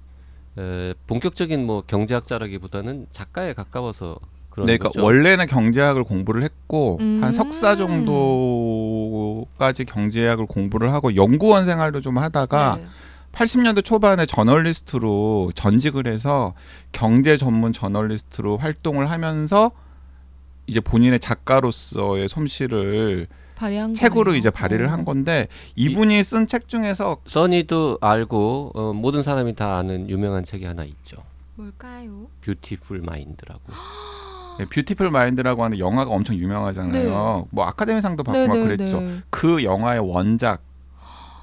에, 0.58 0.94
본격적인 1.08 1.66
뭐 1.66 1.82
경제학자라기보다는 1.88 3.08
작가에 3.12 3.54
가까워서 3.54 4.18
그런 4.50 4.68
네, 4.68 4.78
그러니까 4.78 4.90
거죠. 4.90 5.04
원래는 5.06 5.48
경제학을 5.48 6.04
공부를 6.04 6.44
했고 6.44 6.98
음. 7.00 7.20
한 7.24 7.32
석사 7.32 7.76
정도까지 7.78 9.86
경제학을 9.86 10.46
공부를 10.46 10.92
하고 10.94 11.16
연구원 11.16 11.64
생활도 11.66 12.02
좀 12.02 12.18
하다가 12.18 12.78
네. 12.80 12.86
80년대 13.32 13.84
초반에 13.84 14.26
저널리스트로 14.26 15.52
전직을 15.56 16.08
해서 16.08 16.54
경제 16.92 17.38
전문 17.38 17.72
저널리스트로 17.74 18.58
활동을 18.58 19.10
하면서 19.10 19.72
이제 20.68 20.80
본인의 20.80 21.20
작가로서의 21.20 22.28
솜씨를 22.28 23.28
책으로 23.94 24.26
거네요. 24.26 24.40
이제 24.40 24.50
발휘를 24.50 24.88
어. 24.88 24.92
한 24.92 25.06
건데 25.06 25.48
이분이 25.76 26.24
쓴 26.24 26.48
책 26.48 26.68
중에서 26.68 27.18
써니도 27.26 28.00
알고 28.02 28.72
어, 28.74 28.94
모든 28.94 29.22
사람이 29.24 29.56
다 29.56 29.78
아는 29.78 30.10
유명한 30.10 30.44
책이 30.44 30.66
하나 30.66 30.84
있죠. 30.84 31.18
뭘까요? 31.56 32.28
뷰티풀 32.42 33.02
마인드라고. 33.02 33.62
네, 34.60 34.66
뷰티풀 34.66 35.12
마인드라고 35.12 35.64
하는 35.64 35.80
영화가 35.80 36.12
엄청 36.12 36.36
유명하잖아요. 36.36 37.48
뭐 37.52 37.66
아카데미상도 37.66 38.24
받고 38.24 38.48
막 38.48 38.54
그랬죠. 38.54 39.00
네. 39.00 39.20
그 39.30 39.64
영화의 39.64 40.00
원작 40.00 40.62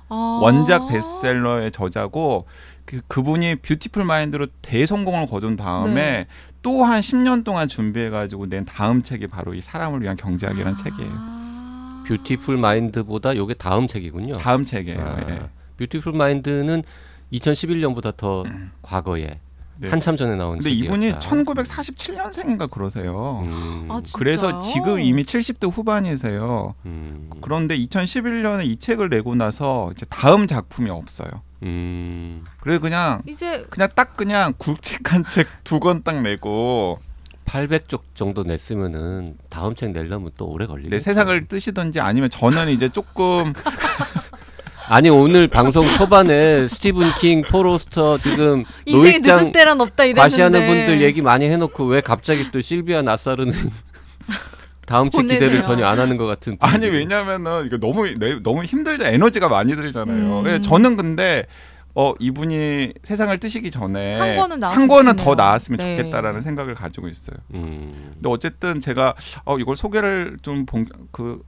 아. 0.09 0.41
원작 0.43 0.89
베스트셀러의 0.89 1.71
저자고 1.71 2.47
그 2.85 3.01
그분이 3.07 3.57
뷰티풀 3.57 4.05
마인드로 4.05 4.47
대성공을 4.63 5.27
거둔 5.27 5.57
다음에 5.57 5.95
네. 5.95 6.27
또한 6.63 7.01
10년 7.01 7.45
동안 7.45 7.69
준비해 7.69 8.11
가지고 8.11 8.47
낸 8.47 8.65
다음 8.65 9.03
책이 9.03 9.27
바로 9.27 9.55
이 9.55 9.61
사람을 9.61 10.03
위한 10.03 10.17
경제학이라는 10.17 10.77
책이에요. 10.77 11.11
아. 11.13 12.05
뷰티풀 12.07 12.57
마인드보다 12.57 13.37
요게 13.37 13.55
다음 13.55 13.87
책이군요. 13.87 14.33
다음 14.33 14.65
책이에요. 14.65 15.01
아, 15.01 15.31
예. 15.31 15.41
뷰티풀 15.77 16.15
마인드는 16.15 16.83
2011년보다 17.33 18.17
더 18.17 18.45
과거에 18.81 19.39
네. 19.81 19.89
한참 19.91 20.17
전에 20.17 20.35
나온 20.37 20.59
근데 20.59 20.71
책이었다. 20.71 20.87
이분이 20.97 21.13
1947년생인가 21.21 22.71
그러세요. 22.71 23.43
음, 23.47 23.87
아, 23.91 23.95
진짜요? 24.03 24.13
그래서 24.13 24.61
지금 24.61 25.01
이미 25.01 25.25
70대 25.25 25.71
후반이세요. 25.71 26.75
음, 26.87 27.31
그런데 27.41 27.77
2011년에 27.79 28.65
이 28.67 28.77
책을 28.77 29.09
내고 29.09 29.35
나서 29.35 29.91
이제 29.97 30.05
다음 30.09 30.47
작품이 30.47 30.91
없어요. 30.91 31.29
음, 31.63 32.45
그래서 32.61 32.81
그냥 32.81 33.23
이제 33.27 33.67
그냥 33.71 33.89
딱 33.95 34.17
그냥 34.17 34.55
굵직 34.59 35.13
한 35.13 35.25
책 35.29 35.47
두 35.65 35.79
권 35.81 36.03
딱 36.03 36.23
내고 36.23 36.99
800쪽 37.47 38.03
정도 38.15 38.43
냈으면은 38.43 39.39
다음 39.49 39.75
책 39.75 39.93
내려면 39.93 40.31
또 40.37 40.47
오래 40.47 40.67
걸리겠죠. 40.67 40.91
내 40.95 41.01
세상을 41.01 41.47
뜨시든지 41.49 41.99
아니면 42.01 42.29
저는 42.31 42.69
이제 42.69 42.89
조금 42.91 43.53
아니 44.89 45.11
오늘 45.11 45.49
방송 45.49 45.87
초반에 45.97 46.67
스티븐 46.67 47.13
킹, 47.21 47.43
포로스터 47.43 48.17
지금 48.19 48.65
인생에 48.87 49.19
늦은 49.19 49.23
노익장 49.23 49.53
때란 49.53 49.81
없다 49.81 50.05
이랬는데 50.05 50.21
과시하는 50.21 50.67
분들 50.67 51.03
얘기 51.03 51.21
많이 51.21 51.45
해놓고 51.47 51.85
왜 51.85 52.01
갑자기 52.01 52.51
또 52.51 52.61
실비아 52.61 53.03
나사르는 53.03 53.53
다음 54.87 55.11
책 55.11 55.19
보내세요. 55.19 55.41
기대를 55.41 55.63
전혀 55.63 55.85
안 55.87 55.99
하는 55.99 56.17
것 56.17 56.25
같은 56.27 56.57
아니 56.61 56.73
분위기. 56.87 56.97
왜냐면은 56.97 57.67
이거 57.67 57.77
너무 57.77 58.07
내- 58.15 58.41
너무 58.43 58.65
힘들다 58.65 59.09
에너지가 59.09 59.49
많이 59.51 59.77
들잖아요. 59.77 60.39
음. 60.39 60.43
그래서 60.45 60.61
저는 60.63 60.97
근데 60.97 61.45
어 61.95 62.15
이분이 62.19 62.95
세상을 63.03 63.39
뜨시기 63.41 63.71
전에 63.71 64.19
한 64.19 64.37
권은 64.37 64.61
나왔으면 64.61 64.81
한 64.83 64.89
권은 64.89 65.17
더 65.17 65.25
좋겠네요. 65.25 65.35
나왔으면 65.37 65.79
네. 65.79 65.97
좋겠다라는 65.97 66.41
생각을 66.43 66.75
가지고 66.75 67.09
있어요. 67.09 67.37
음, 67.53 68.13
근데 68.15 68.29
어쨌든 68.31 68.81
제가 68.81 69.15
어 69.45 69.59
이걸 69.59 69.77
소개를 69.77 70.39
좀 70.41 70.65
본 70.65 70.87
그 71.13 71.43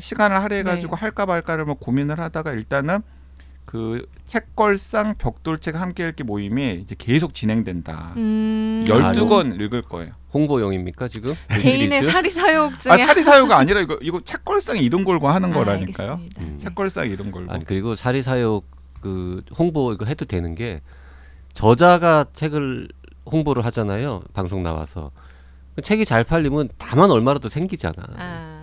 시간을 0.00 0.42
할애해가지고 0.42 0.96
네. 0.96 1.00
할까 1.00 1.26
말까를 1.26 1.64
뭐 1.64 1.74
고민을 1.74 2.18
하다가 2.20 2.52
일단은 2.52 3.00
그 3.64 4.06
책걸상 4.26 5.14
벽돌책 5.16 5.74
함께 5.80 6.06
읽기 6.08 6.22
모임이 6.22 6.80
이제 6.82 6.94
계속 6.98 7.32
진행된다. 7.34 8.12
음. 8.16 8.84
열- 8.88 9.02
12권 9.02 9.60
읽을 9.60 9.82
거예요. 9.82 10.12
홍보용입니까 10.34 11.08
지금? 11.08 11.34
그 11.48 11.60
개인의? 11.60 12.04
사리 12.04 12.28
사욕 12.30 12.78
중에 12.78 12.92
아 12.92 12.96
사리 12.98 13.22
사욕가 13.22 13.56
아니라 13.56 13.80
이거 13.80 13.98
이거 14.02 14.20
책걸상 14.20 14.76
이름 14.78 15.04
걸고 15.04 15.28
하는 15.28 15.50
아, 15.50 15.54
거라니까요. 15.54 16.10
알겠습니다. 16.12 16.42
음. 16.42 16.58
책걸상 16.58 17.10
이름 17.10 17.30
걸고. 17.30 17.52
아니 17.52 17.64
그리고 17.64 17.94
사리 17.94 18.22
사욕 18.22 18.66
그 19.00 19.42
홍보 19.58 19.92
이거 19.92 20.04
해도 20.04 20.24
되는 20.24 20.54
게 20.54 20.80
저자가 21.52 22.26
책을 22.32 22.88
홍보를 23.30 23.64
하잖아요 23.66 24.22
방송 24.34 24.62
나와서 24.62 25.10
그 25.74 25.82
책이 25.82 26.04
잘 26.04 26.24
팔리면 26.24 26.68
다만 26.78 27.10
얼마라도 27.10 27.48
생기잖아. 27.48 27.94
아. 28.16 28.53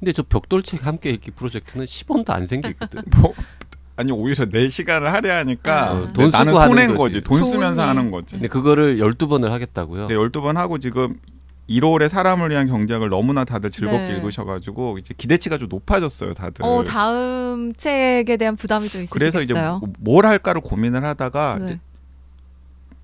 근데 0.00 0.12
저 0.12 0.22
벽돌책 0.22 0.86
함께 0.86 1.10
읽기 1.10 1.30
프로젝트는 1.32 1.84
10원도 1.84 2.30
안 2.30 2.46
생기거든. 2.46 3.02
뭐 3.20 3.34
아니 3.96 4.10
오히려 4.12 4.46
내 4.46 4.68
시간을 4.70 5.12
할애하니까 5.12 5.90
아. 5.90 6.06
내- 6.06 6.12
돈 6.14 6.30
나는 6.30 6.54
손해인 6.54 6.94
거지. 6.94 7.18
거지. 7.18 7.20
돈 7.22 7.40
좋은 7.42 7.50
쓰면서 7.52 7.82
일. 7.82 7.88
하는 7.90 8.10
거지. 8.10 8.36
근데 8.36 8.48
그거를 8.48 8.96
12번을 8.98 9.50
하겠다고요. 9.50 10.06
네, 10.08 10.14
12번 10.14 10.54
하고 10.54 10.78
지금 10.78 11.20
1월에 11.68 12.08
사람을 12.08 12.50
위한 12.50 12.66
경제학을 12.66 13.10
너무나 13.10 13.44
다들 13.44 13.70
즐겁게 13.70 13.98
네. 14.08 14.16
읽으셔가지고 14.16 14.98
이제 14.98 15.12
기대치가 15.16 15.58
좀 15.58 15.68
높아졌어요, 15.68 16.32
다들. 16.32 16.64
어 16.64 16.82
다음 16.82 17.74
책에 17.74 18.38
대한 18.38 18.56
부담이 18.56 18.88
좀 18.88 19.02
있으시겠어요? 19.02 19.18
그래서 19.18 19.42
이제 19.42 19.52
뭐- 19.52 19.80
뭘 19.98 20.24
할까를 20.26 20.62
고민을 20.62 21.04
하다가 21.04 21.56
네. 21.58 21.64
이제 21.64 21.80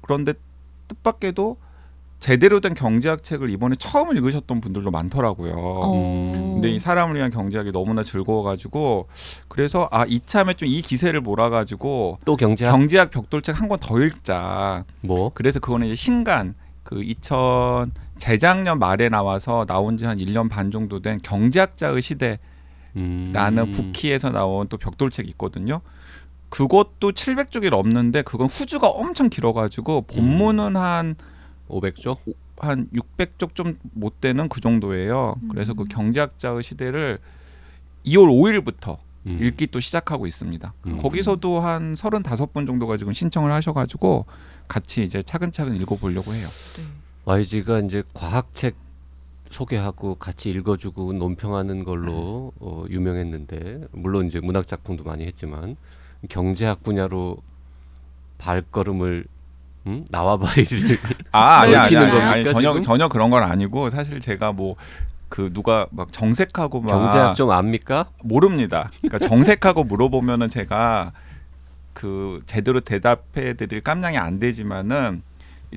그런데 0.01 0.33
뜻밖에도 0.89 1.59
제대로 2.19 2.61
된 2.61 2.75
경제학 2.75 3.23
책을 3.23 3.51
이번에 3.51 3.77
처음 3.79 4.17
읽으셨던 4.17 4.61
분들도 4.61 4.91
많더라고요. 4.91 5.55
어. 5.57 6.53
근데 6.55 6.71
이 6.71 6.79
사람을 6.79 7.15
위한 7.17 7.31
경제학이 7.31 7.73
너무나 7.73 8.03
즐거워가지고 8.05 9.07
그래서 9.49 9.89
아 9.93 10.05
이참에 10.07 10.55
좀 10.55 10.67
이 10.69 10.81
기세를 10.83 11.21
몰아가지고 11.21 12.19
또 12.25 12.37
경제학 12.37 12.73
경제학 12.73 13.11
벽돌책 13.11 13.61
한 13.61 13.69
권 13.69 13.79
더 13.79 14.01
읽자. 14.01 14.85
뭐? 15.03 15.31
그래서 15.35 15.61
그거는 15.61 15.87
이제 15.89 15.97
신간 15.97 16.55
그 16.83 17.03
2000 17.03 17.93
재작년 18.19 18.79
말에 18.79 19.09
나와서 19.11 19.65
나온 19.67 19.97
지 19.99 20.07
한 20.07 20.19
1년 20.19 20.49
반 20.49 20.71
정도 20.71 21.01
된 21.03 21.19
경제학자의 21.23 22.01
시대라는 22.01 22.39
음. 22.97 23.73
부키에서 23.73 24.31
나온 24.31 24.69
또 24.69 24.79
벽돌책이 24.79 25.29
있거든요. 25.31 25.81
그것도 26.49 27.13
700쪽이 27.13 27.71
넘는데 27.71 28.23
그건 28.23 28.47
후주가 28.47 28.89
엄청 28.89 29.29
길어가지고 29.29 30.03
본문은 30.03 30.77
한 30.77 31.17
500조? 31.69 32.19
한 32.59 32.89
600쪽 32.95 33.55
좀 33.55 33.77
못 33.93 34.21
되는 34.21 34.49
그 34.49 34.61
정도예요. 34.61 35.37
그래서 35.51 35.75
그 35.75 35.83
음. 35.83 35.89
경제학자의 35.89 36.63
시대를 36.63 37.19
2월 38.05 38.29
5일부터 38.29 38.99
음. 39.27 39.39
읽기 39.43 39.67
또 39.69 39.81
시작하고 39.81 40.27
있습니다. 40.27 40.73
음. 40.87 40.99
거기서도 40.99 41.61
한 41.61 41.95
35분 41.95 42.67
정도가 42.67 42.97
지금 42.97 43.13
신청을 43.13 43.53
하셔가지고 43.53 44.27
같이 44.69 45.03
이제 45.05 45.23
차근차근 45.23 45.75
읽어보려고 45.77 46.33
해요. 46.35 46.49
YG가 47.25 47.81
이제 47.81 48.03
과학책 48.15 48.77
소개하고 49.51 50.17
같이 50.17 50.51
읽어주고 50.51 51.13
논평하는 51.15 51.85
걸로 51.85 52.53
어, 52.61 52.85
유명했는데 52.91 53.89
물론 53.93 54.27
이제 54.27 54.41
문학 54.41 54.67
작품도 54.67 55.05
많이 55.05 55.25
했지만 55.25 55.77
경제학 56.29 56.83
분야로 56.83 57.39
발걸음을 58.39 59.27
음? 59.87 60.05
나와바리를 60.11 60.99
아 61.33 61.61
아니 61.61 61.77
아니 61.77 61.97
아니, 61.97 62.21
아니 62.21 62.45
전혀 62.45 62.71
지금? 62.71 62.83
전혀 62.83 63.09
그런 63.09 63.31
건 63.31 63.43
아니고 63.43 63.91
사실 63.91 64.21
제가 64.21 64.53
뭐 64.53 64.77
그 65.29 65.53
누가 65.53 65.87
막 65.91 66.13
정색하고 66.13 66.83
막 66.83 66.89
경제학 66.89 67.35
좀 67.37 67.51
압니까? 67.51 68.07
모릅니다. 68.23 68.91
그러니까 69.03 69.19
정색하고 69.29 69.85
물어보면은 69.85 70.49
제가 70.49 71.13
그 71.93 72.41
제대로 72.47 72.81
대답해 72.81 73.55
드릴 73.55 73.81
깜냥이 73.81 74.17
안 74.19 74.39
되지만은 74.39 75.23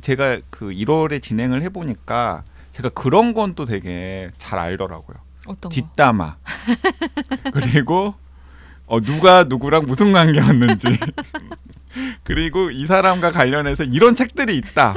제가 0.02 0.40
그 0.50 0.68
1월에 0.70 1.22
진행을 1.22 1.64
해 1.64 1.70
보니까 1.70 2.44
제가 2.74 2.90
그런 2.90 3.34
건 3.34 3.56
또 3.56 3.66
되게 3.66 4.30
잘 4.38 4.60
알더라고요. 4.60 5.18
어떤 5.48 5.62
거? 5.62 5.70
뒷담화 5.70 6.38
그리고 7.52 8.14
어, 8.86 9.00
누가 9.02 9.44
누구랑 9.46 9.86
무슨 9.86 10.14
관계였는지 10.14 10.88
그리고 12.24 12.70
이 12.72 12.86
사람과 12.86 13.32
관련해서 13.32 13.84
이런 13.84 14.16
책들이 14.16 14.58
있다. 14.58 14.96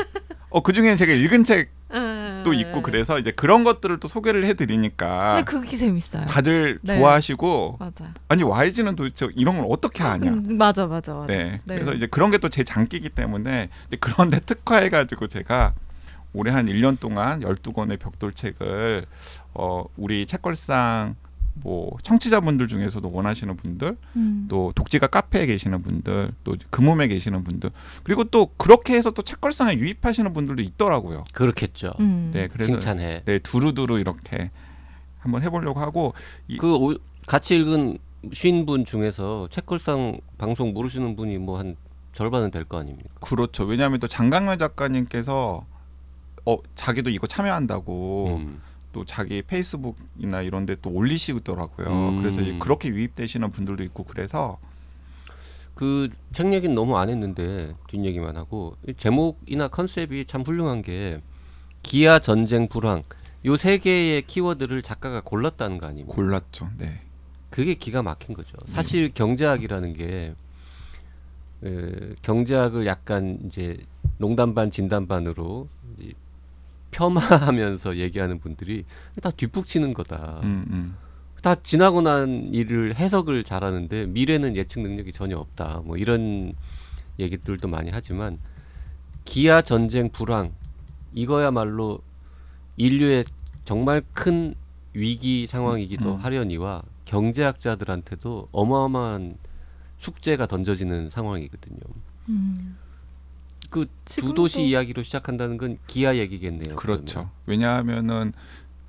어 0.51 0.61
그 0.63 0.73
중에는 0.75 0.97
제가 0.99 1.13
읽은 1.13 1.45
책도 1.45 1.71
음. 1.95 2.45
있고 2.55 2.83
그래서 2.83 3.19
이제 3.19 3.31
그런 3.31 3.65
것들을 3.65 3.99
또 4.01 4.07
소개를 4.09 4.45
해드리니까 4.45 5.37
근데 5.37 5.45
그게 5.45 5.77
재밌어요. 5.79 6.27
다들 6.27 6.79
네. 6.83 6.99
좋아하시고 6.99 7.77
맞아. 7.81 8.13
아니 8.29 8.43
YG는 8.43 8.95
도대체 8.97 9.29
이런 9.35 9.57
걸 9.57 9.67
어떻게 9.71 10.03
하냐. 10.03 10.31
음, 10.31 10.59
맞아 10.59 10.87
맞아 10.87 11.15
맞아. 11.15 11.27
네. 11.27 11.61
네. 11.65 11.75
그래서 11.77 11.95
이제 11.95 12.07
그런 12.07 12.31
게 12.31 12.37
또 12.39 12.49
제 12.51 12.65
장기이기 12.65 13.09
때문에 13.11 13.71
그런데 14.01 14.41
특화해가지고 14.45 15.29
제가 15.29 15.73
올해 16.35 16.53
한 16.53 16.67
1년 16.67 16.99
동안 17.01 17.41
12권의 17.41 17.99
벽돌 17.99 18.33
책을 18.35 19.07
어 19.55 19.85
우리 19.97 20.27
책걸상 20.27 21.15
뭐 21.55 21.97
청취자분들 22.03 22.67
중에서도 22.67 23.11
원하시는 23.13 23.57
분들 23.57 23.97
음. 24.17 24.47
또 24.49 24.73
독지가 24.75 25.07
카페에 25.09 25.47
계시는 25.47 25.83
분들 25.83 26.33
또 26.45 26.57
금홈에 26.71 27.09
계시는 27.09 27.45
분들 27.45 27.71
그리고 28.05 28.25
또 28.25 28.47
그렇게 28.57 28.95
해서 28.95 29.11
또 29.11 29.23
책걸상에 29.23 29.75
유입하시는 29.75 30.33
분들도 30.33 30.63
있더라고요. 30.63 31.25
그렇겠죠. 31.33 31.93
음. 32.01 32.31
네, 32.33 32.49
그래서 32.49 32.73
칭찬해. 32.73 33.23
네 33.25 33.39
두루두루 33.41 33.99
이렇게 33.99 34.51
한번 35.19 35.43
해보려고 35.43 35.79
하고 35.81 36.15
이- 36.49 36.57
그 36.57 36.75
오- 36.75 36.97
같이 37.27 37.57
읽은 37.57 37.99
쉰분 38.33 38.85
중에서 38.85 39.49
책걸상 39.51 40.19
방송 40.39 40.73
모르시는 40.73 41.17
분이 41.17 41.39
뭐 41.39 41.59
한 41.59 41.77
절반은 42.13 42.51
될 42.51 42.65
거 42.65 42.79
아닙니까? 42.79 43.09
그렇죠. 43.21 43.65
왜냐하면 43.65 43.99
또 44.01 44.07
장강렬 44.07 44.59
작가님께서 44.59 45.65
어 46.45 46.57
자기도 46.75 47.09
이거 47.11 47.27
참여한다고 47.27 48.37
음. 48.39 48.61
또 48.93 49.05
자기 49.05 49.43
페이스북이나 49.43 50.43
이런 50.43 50.67
데 50.67 50.77
또 50.83 50.91
올리시더라고요. 50.91 51.87
음. 51.89 52.21
그래서 52.23 52.41
이- 52.41 52.59
그렇게 52.59 52.89
유입되시는 52.89 53.51
분들도 53.53 53.83
있고 53.85 54.05
그래서 54.05 54.59
그 55.75 56.09
책 56.33 56.53
얘기는 56.53 56.75
너무 56.75 56.97
안 56.99 57.09
했는데 57.09 57.75
뒷 57.89 58.05
얘기만 58.05 58.37
하고 58.37 58.77
이 58.87 58.95
제목이나 58.97 59.69
컨셉이 59.69 60.25
참 60.27 60.43
훌륭한 60.43 60.83
게 60.83 61.21
기아 61.83 62.19
전쟁 62.19 62.69
불황 62.69 63.03
요 63.45 63.57
세 63.57 63.79
개의 63.79 64.23
키워드를 64.23 64.83
작가가 64.83 65.21
골랐다는 65.21 65.79
거 65.79 65.89
아닙니까? 65.89 66.15
골랐죠. 66.15 66.69
네. 66.79 67.01
그게 67.51 67.75
기가 67.75 68.03
막힌 68.03 68.35
거죠. 68.35 68.57
사실 68.69 69.13
경제학이라는 69.13 69.93
게 69.95 70.35
에, 71.65 72.15
경제학을 72.23 72.87
약간 72.87 73.39
이제 73.47 73.79
농담 74.19 74.55
반 74.55 74.71
진담 74.71 75.07
반으로 75.07 75.69
이제 75.99 76.13
폄하하면서 76.93 77.97
얘기하는 77.99 78.39
분들이 78.39 78.85
다 79.21 79.31
뒷북치는 79.31 79.93
거다. 79.93 80.41
음, 80.45 80.65
음. 80.71 80.97
다 81.43 81.57
지나고 81.57 82.03
난 82.03 82.55
일을 82.55 82.95
해석을 82.95 83.43
잘하는데 83.43 84.07
미래는 84.07 84.55
예측 84.55 84.81
능력이 84.81 85.13
전혀 85.13 85.37
없다. 85.37 85.83
뭐 85.85 85.97
이런 85.97 86.55
얘기들도 87.19 87.67
많이 87.67 87.91
하지만 87.93 88.39
기아 89.25 89.61
전쟁 89.61 90.11
불황 90.11 90.53
이거야말로 91.15 92.01
인류의 92.77 93.25
정말 93.65 94.03
큰 94.13 94.55
위기 94.95 95.47
상황이기도 95.47 96.15
음. 96.15 96.17
하려니와 96.17 96.83
경제학자들한테도 97.05 98.49
어마어마한 98.53 99.37
숙제가 99.99 100.47
던져지는 100.47 101.09
상황이거든요. 101.09 101.81
음. 102.29 102.77
그 103.73 103.87
두 104.05 104.35
도시 104.35 104.63
이야기로 104.63 105.03
시작한다는 105.03 105.57
건 105.59 105.79
기아 105.87 106.15
얘기겠네요. 106.17 106.77
그렇죠. 106.77 107.31
왜냐하면은 107.47 108.33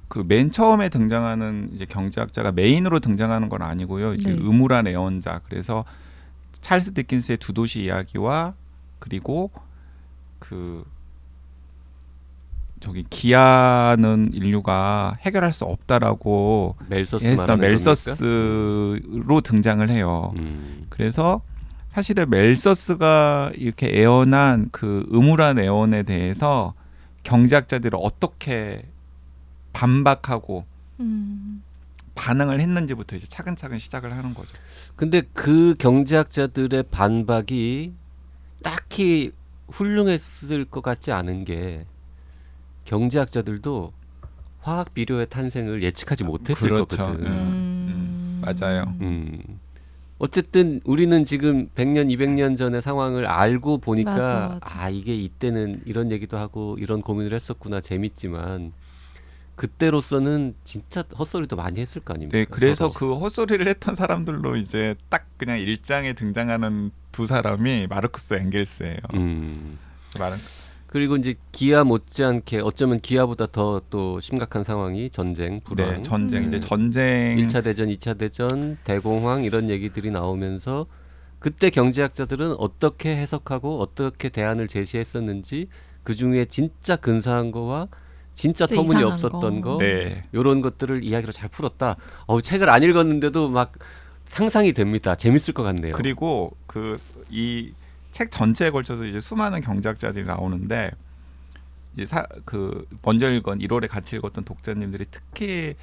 그 0.08 0.20
맨 0.24 0.52
처음에 0.52 0.90
등장하는 0.90 1.72
이제 1.74 1.86
경제학자가 1.86 2.52
메인으로 2.52 3.00
등장하는 3.00 3.50
건 3.50 3.64
아니고요. 3.64 4.14
이제 4.14 4.30
네. 4.30 4.38
의무란 4.40 4.86
애원자. 4.86 5.42
그래서 5.50 5.86
찰스 6.62 6.94
디킨스의 6.94 7.38
두 7.40 7.52
도시 7.54 7.84
이야기와 7.86 8.54
그리고 9.00 9.50
그 10.38 10.84
저기 12.80 13.06
기아는 13.10 14.32
인류가 14.34 15.16
해결할 15.22 15.52
수 15.54 15.64
없다라고 15.66 16.76
멜서스 16.90 17.26
했던 17.26 17.60
멜서스로 17.60 19.42
등장을 19.42 19.90
해요. 19.90 20.32
겁니까? 20.34 20.52
음. 20.54 20.86
그래서 20.90 21.42
사실은 21.94 22.28
멜서스가 22.32 23.52
이렇게 23.54 23.88
애원한 24.02 24.70
그 24.72 25.06
의무란 25.10 25.60
애원에 25.60 26.02
대해서 26.02 26.74
경제학자들이 27.22 27.96
어떻게 28.02 28.90
반박하고 29.74 30.66
음. 31.02 31.64
반응을 32.16 32.60
했는지부터 32.62 33.16
이제 33.16 33.28
차근차근 33.28 33.78
시작을 33.78 34.12
하는 34.12 34.34
거죠. 34.34 34.58
근데 34.96 35.22
그 35.34 35.76
경제학자들의 35.78 36.86
반박이 36.90 37.94
딱히 38.64 39.32
훌륭했을 39.68 40.66
것 40.66 40.82
같지 40.82 41.12
않은 41.12 41.44
게 41.44 41.86
경제학자들도 42.86 43.94
화학 44.62 44.96
비료의 44.96 45.28
탄생을 45.30 45.84
예측하지 45.84 46.24
못했을 46.24 46.70
그렇죠. 46.70 46.98
거거든. 46.98 47.28
음. 47.28 47.32
음. 47.32 48.42
맞아요. 48.44 48.96
음. 49.02 49.53
어쨌든 50.24 50.80
우리는 50.86 51.26
지금 51.26 51.68
100년, 51.76 52.08
200년 52.10 52.56
전의 52.56 52.82
상황을 52.82 53.26
알고 53.26 53.80
보니까 53.80 54.12
맞아, 54.12 54.34
맞아. 54.54 54.60
아 54.62 54.90
이게 54.90 55.14
이때는 55.14 55.82
이런 55.84 56.14
얘기도 56.14 56.38
하고 56.38 56.78
이런 56.80 57.02
고민을 57.02 57.34
했었구나 57.34 57.82
재밌지만 57.82 58.72
그때로서는 59.56 60.56
진짜 60.64 61.04
헛소리도 61.20 61.58
많이 61.58 61.82
했을 61.82 62.02
거 62.02 62.14
아닙니까? 62.14 62.38
네, 62.38 62.46
그래서 62.50 62.88
서로. 62.88 62.94
그 62.94 63.20
헛소리를 63.20 63.68
했던 63.68 63.96
사람들로 63.96 64.56
이제 64.56 64.96
딱 65.10 65.26
그냥 65.36 65.60
일장에 65.60 66.14
등장하는 66.14 66.92
두 67.12 67.28
사람이 67.28 67.88
마르크스 67.88 68.36
앵겔스예요. 68.36 69.00
음. 69.16 69.78
마르 70.18 70.38
그리고 70.94 71.16
이제 71.16 71.34
기아 71.52 71.84
못지않게 71.84 72.60
어쩌면 72.60 73.00
기아보다 73.00 73.48
더 73.48 73.82
또 73.90 74.20
심각한 74.20 74.64
상황이 74.64 75.10
전쟁, 75.10 75.60
불황, 75.62 75.90
네, 75.90 76.04
전쟁 76.04 76.46
이제 76.46 76.58
음. 76.58 76.62
전쟁 76.62 77.38
1차 77.38 77.64
대전, 77.64 77.90
2차 77.90 78.16
대전, 78.16 78.78
대공황 78.84 79.44
이런 79.44 79.72
얘기들이 79.72 80.12
나오면서 80.12 80.86
그때 81.40 81.72
경제학자들은 81.72 82.58
어떻게 82.60 83.16
해석하고 83.18 83.80
어떻게 83.82 84.30
대안을 84.30 84.68
제시했었는지 84.68 85.68
그 86.04 86.14
중에 86.14 86.46
진짜 86.46 86.96
근사한 86.96 87.52
거와 87.52 87.88
진짜 88.36 88.68
터무니 88.68 89.04
없었던 89.04 89.62
거. 89.62 89.78
거, 89.78 89.78
네. 89.80 90.26
이런 90.32 90.62
것들을 90.62 91.04
이야기로 91.04 91.32
잘 91.34 91.50
풀었다. 91.50 91.96
어, 92.28 92.40
책을 92.40 92.70
안 92.70 92.84
읽었는데도 92.84 93.50
막 93.50 93.74
상상이 94.26 94.74
됩니다. 94.74 95.16
재밌을 95.16 95.56
것 95.56 95.64
같네요. 95.64 95.96
그리고 95.96 96.56
그 96.68 96.98
이 97.32 97.74
책 98.14 98.32
전체에 98.32 98.70
걸쳐서 98.70 99.04
이제 99.06 99.20
수많은 99.20 99.60
경제학자들이 99.60 100.24
나오는데 100.24 100.92
이제 101.94 102.06
사, 102.06 102.26
그 102.46 102.88
먼저 103.02 103.30
읽은 103.30 103.60
1월에 103.60 103.90
같이 103.90 104.16
읽었던 104.16 104.46
독자님들이 104.46 105.06
특히 105.12 105.76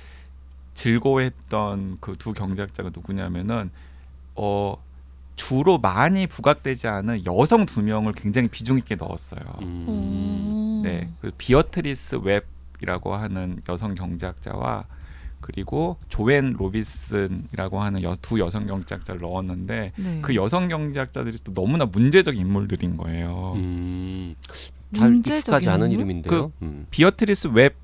즐거워했던 0.74 1.98
그 2.00 2.12
두 2.14 2.32
경제학자가 2.32 2.90
누구냐면은 2.94 3.70
어 4.36 4.76
주로 5.36 5.78
많이 5.78 6.26
부각되지 6.26 6.86
않은 6.86 7.26
여성 7.26 7.66
두 7.66 7.82
명을 7.82 8.12
굉장히 8.12 8.48
비중 8.48 8.78
있게 8.78 8.94
넣었어요. 8.94 9.40
음. 9.62 9.86
오. 9.88 10.82
네, 10.84 11.10
그 11.20 11.32
비어트리스 11.36 12.16
웹이라고 12.16 13.14
하는 13.14 13.60
여성 13.68 13.94
경제학자와 13.94 14.84
그리고 15.40 15.96
조앤 16.08 16.54
로빈슨이라고 16.58 17.80
하는 17.80 18.02
여, 18.02 18.14
두 18.20 18.38
여성 18.38 18.66
경제학자를 18.66 19.20
넣었는데 19.20 19.92
네. 19.96 20.18
그 20.22 20.34
여성 20.34 20.68
경제학자들이 20.68 21.38
또 21.44 21.52
너무나 21.52 21.84
문제적 21.86 22.36
인물들인 22.36 22.96
거예요. 22.96 23.54
음. 23.56 24.34
잘 24.94 25.10
문제적인 25.10 25.38
익숙하지 25.38 25.68
않은? 25.70 25.90
이름인데요. 25.92 26.52
음. 26.62 26.86
비어트리스 26.90 27.48
웹 27.48 27.76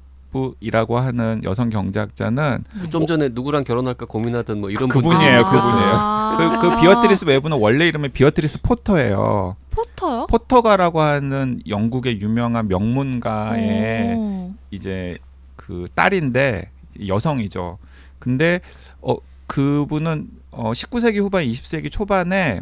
이라고 0.61 0.99
하는 0.99 1.41
여성 1.45 1.71
경제학자는 1.71 2.65
네. 2.83 2.91
좀 2.91 3.07
전에 3.07 3.31
누구랑 3.31 3.65
결혼할까 3.65 4.05
고민하던 4.05 4.61
뭐 4.61 4.69
이런 4.69 4.91
그 4.91 5.01
분이에요, 5.01 5.45
분들. 5.45 5.61
그분이에요. 5.61 5.93
아. 5.95 6.59
그, 6.61 6.69
그 6.69 6.81
비어트리스 6.81 7.25
웹은 7.25 7.53
원래 7.53 7.89
이름이 7.89 8.11
비어트리스 8.11 8.61
포터예요. 8.61 9.57
포터요? 9.71 10.27
포터가라고 10.29 11.01
하는 11.01 11.61
영국의 11.67 12.21
유명한 12.21 12.69
명문가의 12.69 14.15
오. 14.15 14.53
이제 14.71 15.17
그 15.55 15.87
딸인데 15.95 16.71
여성이죠. 17.07 17.79
근데 18.19 18.61
어 19.01 19.17
그분은 19.47 20.29
어 20.51 20.73
19세기 20.73 21.19
후반 21.19 21.45
20세기 21.45 21.91
초반에 21.91 22.61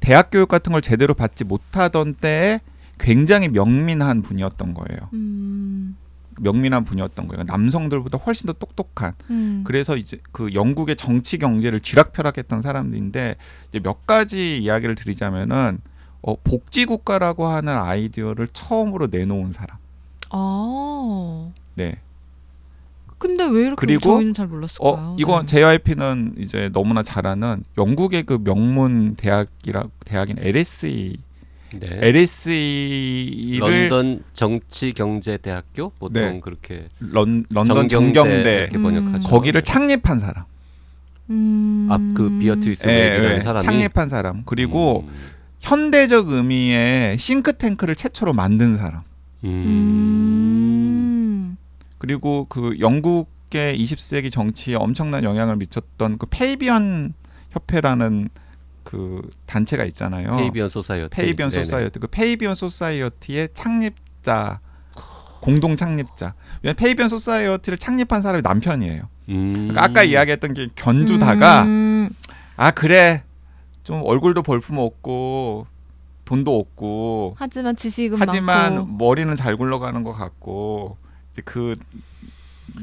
대학 0.00 0.30
교육 0.30 0.48
같은 0.48 0.72
걸 0.72 0.82
제대로 0.82 1.14
받지 1.14 1.44
못하던 1.44 2.14
때에 2.14 2.60
굉장히 2.98 3.48
명민한 3.48 4.22
분이었던 4.22 4.74
거예요. 4.74 5.08
음. 5.12 5.96
명민한 6.40 6.84
분이었던 6.84 7.28
거예요. 7.28 7.44
남성들보다 7.44 8.18
훨씬 8.18 8.46
더 8.46 8.52
똑똑한. 8.52 9.14
음. 9.30 9.62
그래서 9.64 9.96
이제 9.96 10.18
그 10.32 10.54
영국의 10.54 10.96
정치 10.96 11.38
경제를 11.38 11.80
쥐락펴락했던 11.80 12.62
사람들인데 12.62 13.36
이제 13.68 13.80
몇 13.80 14.06
가지 14.06 14.58
이야기를 14.58 14.94
드리자면은 14.94 15.78
어, 16.22 16.36
복지 16.36 16.84
국가라고 16.84 17.46
하는 17.46 17.76
아이디어를 17.76 18.48
처음으로 18.52 19.08
내놓은 19.08 19.50
사람. 19.50 19.76
아. 20.30 21.50
네. 21.74 22.00
근데 23.42 23.58
왜 23.58 23.66
이렇게 23.66 23.76
그리고, 23.76 24.00
저희는 24.14 24.34
잘 24.34 24.46
몰랐을까요? 24.46 24.92
어 24.92 25.16
이거 25.18 25.40
네. 25.40 25.46
JYP는 25.46 26.34
이제 26.38 26.70
너무나 26.72 27.02
잘 27.02 27.26
아는 27.26 27.64
영국의 27.76 28.24
그 28.24 28.38
명문 28.42 29.14
대학이라 29.16 29.84
대학인 30.04 30.36
LSE 30.38 31.16
네. 31.80 31.98
LSE를 32.00 33.88
런던 33.88 34.22
정치 34.34 34.92
경제 34.92 35.36
대학교 35.38 35.90
보통 35.98 36.22
네. 36.22 36.40
그렇게 36.40 36.88
런, 37.00 37.44
런던 37.48 37.88
정경대 37.88 38.12
정경대 38.12 38.68
이렇게 38.70 38.78
번역하죠. 38.78 39.28
거기를 39.28 39.62
창립한 39.62 40.18
사람. 40.18 40.44
음. 41.30 41.88
앞그 41.90 42.38
비어트리스 42.40 42.86
예, 42.88 42.92
웹이라는 42.92 43.36
예, 43.36 43.40
사람이 43.40 43.64
창립한 43.64 44.08
사람. 44.08 44.42
그리고 44.44 45.04
음. 45.08 45.14
현대적 45.60 46.28
의미의 46.28 47.16
싱크탱크를 47.18 47.94
최초로 47.94 48.34
만든 48.34 48.76
사람. 48.76 49.02
음. 49.44 51.11
그리고 52.02 52.46
그 52.48 52.80
영국의 52.80 53.78
20세기 53.78 54.32
정치에 54.32 54.74
엄청난 54.74 55.22
영향을 55.22 55.54
미쳤던 55.54 56.18
그 56.18 56.26
페이비언 56.28 57.14
협회라는 57.50 58.28
그 58.82 59.30
단체가 59.46 59.84
있잖아요. 59.84 60.34
Fabian 60.34 60.68
Society. 60.68 61.14
Fabian. 61.14 61.50
Society. 61.50 62.00
그 62.00 62.08
Fabian 62.08 62.56
Society의 62.56 63.50
창립자 63.54 64.58
공동 65.42 65.76
창립자. 65.76 66.34
왜냐면 66.64 66.74
Fabian 66.74 67.08
Society를 67.08 67.78
창립한 67.78 68.20
사람이 68.20 68.42
남편이에요. 68.42 69.08
음. 69.28 69.52
그러니까 69.68 69.84
아까 69.84 70.02
이야기했던 70.02 70.54
게 70.54 70.68
견주다가 70.74 71.62
음. 71.62 72.10
아 72.56 72.72
그래 72.72 73.22
좀 73.84 74.02
얼굴도 74.04 74.42
볼품 74.42 74.78
없고 74.78 75.68
돈도 76.24 76.58
없고 76.58 77.36
하지만 77.38 77.76
지식은 77.76 78.18
하지만 78.20 78.74
많고. 78.74 78.92
머리는 78.92 79.36
잘 79.36 79.56
굴러가는 79.56 80.02
것 80.02 80.10
같고 80.10 80.96
그 81.44 81.74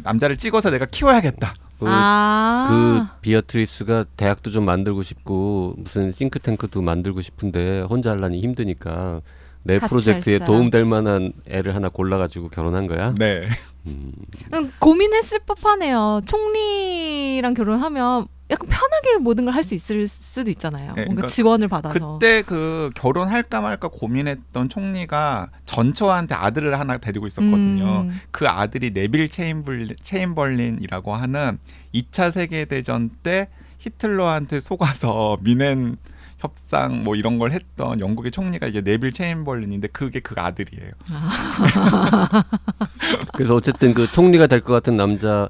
남자를 0.03 0.37
찍어서 0.37 0.69
내가 0.71 0.85
키워야겠다. 0.85 1.53
그, 1.79 1.85
아. 1.87 2.67
그 2.69 3.21
비어트리스가 3.21 4.05
대학도 4.17 4.49
좀 4.49 4.65
만들고 4.65 5.03
싶고 5.03 5.75
무슨 5.77 6.11
싱크탱크도 6.11 6.81
만들고 6.81 7.21
싶은데 7.21 7.81
혼자 7.81 8.11
하려니 8.11 8.41
힘드니까 8.41 9.21
내 9.63 9.79
프로젝트에. 9.79 10.39
도움될 10.39 10.85
만한 10.85 11.33
애를 11.47 11.75
하나 11.75 11.89
골라가지고 11.89 12.49
결혼한 12.49 12.87
거야. 12.87 13.13
네. 13.17 13.47
음. 13.87 14.11
음, 14.53 14.73
고민했을 14.79 15.39
법하네요. 15.45 16.21
총리랑 16.25 17.53
결혼하면 17.53 18.27
약간 18.51 18.67
편하게 18.67 19.17
모든 19.19 19.45
걸 19.45 19.53
할 19.53 19.63
수 19.63 19.73
있을 19.75 20.07
수도 20.07 20.49
있잖아요. 20.51 20.93
네, 20.95 21.05
뭔가 21.05 21.21
그러니까 21.21 21.27
지원을 21.27 21.67
받아서. 21.67 22.13
그때 22.13 22.41
그 22.41 22.89
결혼할까 22.95 23.61
말까 23.61 23.89
고민했던 23.89 24.69
총리가 24.69 25.49
전처한테 25.65 26.33
아들을 26.35 26.77
하나 26.79 26.97
데리고 26.97 27.27
있었거든요. 27.27 28.01
음. 28.09 28.19
그 28.31 28.47
아들이 28.47 28.91
네빌 28.91 29.29
체인벌린, 29.29 29.95
체인벌린이라고 30.03 31.13
하는 31.15 31.59
2차 31.93 32.31
세계 32.31 32.65
대전 32.65 33.09
때 33.23 33.49
히틀러한테 33.79 34.59
속아서 34.59 35.37
미넨 35.41 35.97
협상 36.39 37.03
뭐 37.03 37.15
이런 37.15 37.37
걸 37.37 37.51
했던 37.51 37.99
영국의 37.99 38.31
총리가 38.31 38.67
이제 38.67 38.81
네빌 38.81 39.11
체인벌린인데 39.11 39.89
그게 39.89 40.21
그 40.21 40.35
아들이에요. 40.37 40.91
그래서 43.33 43.55
어쨌든 43.55 43.93
그 43.93 44.09
총리가 44.11 44.47
될 44.47 44.59
것 44.61 44.73
같은 44.73 44.95
남자 44.97 45.47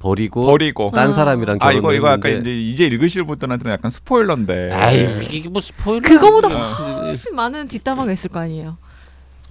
버리고 0.00 0.46
버리고 0.46 0.90
딴 0.94 1.10
아. 1.10 1.12
사람이랑 1.12 1.58
아 1.60 1.72
이거 1.72 1.92
이거 1.92 2.08
약간 2.10 2.40
이제 2.40 2.58
이제 2.58 2.86
읽으실 2.86 3.24
분들한테는 3.24 3.72
약간 3.72 3.90
스포일러인데 3.90 4.72
아이 4.72 5.26
이게 5.30 5.48
뭐 5.48 5.60
스포일러 5.60 6.00
그거보다 6.08 6.48
아니야. 6.48 6.62
훨씬 7.04 7.34
많은 7.36 7.68
뒷담화가 7.68 8.10
있을 8.12 8.30
거 8.30 8.40
아니에요. 8.40 8.78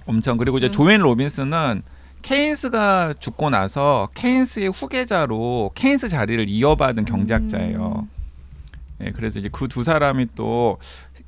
엄청 0.06 0.36
그리고 0.36 0.58
이제 0.58 0.66
음. 0.66 0.72
조앤 0.72 1.00
로빈스는 1.00 1.82
케인스가 2.22 3.14
죽고 3.18 3.48
나서 3.50 4.08
케인스의 4.14 4.68
후계자로 4.70 5.70
케인스 5.74 6.08
자리를 6.08 6.48
이어받은 6.48 7.04
경제학자예요. 7.06 8.06
음. 8.06 9.06
예, 9.06 9.10
그래서 9.12 9.38
이제 9.38 9.48
그 9.50 9.68
두 9.68 9.84
사람이 9.84 10.26
또 10.34 10.78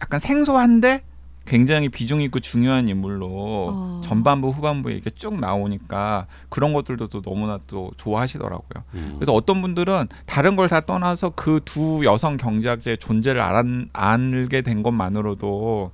약간 0.02 0.18
생소한데 0.18 1.02
굉장히 1.47 1.88
비중 1.88 2.22
있고 2.22 2.38
중요한 2.40 2.88
인물로 2.88 3.28
어. 3.72 4.01
전반부 4.05 4.49
후반부에 4.51 4.93
이렇게 4.95 5.11
쭉 5.11 5.38
나오니까 5.38 6.26
그런 6.49 6.72
것들도 6.72 7.09
또 7.09 7.20
너무나 7.22 7.59
또 7.66 7.90
좋아하시더라고요. 7.97 8.84
음. 8.95 9.14
그래서 9.18 9.32
어떤 9.32 9.61
분들은 9.62 10.09
다른 10.26 10.57
걸 10.57 10.68
다 10.68 10.80
떠나서 10.80 11.30
그 11.30 11.61
두 11.64 12.03
여성 12.05 12.36
경제학자의 12.36 12.99
존재를 12.99 13.40
알, 13.40 13.86
알게 13.93 14.62
된 14.62 14.82
것만으로도 14.82 15.90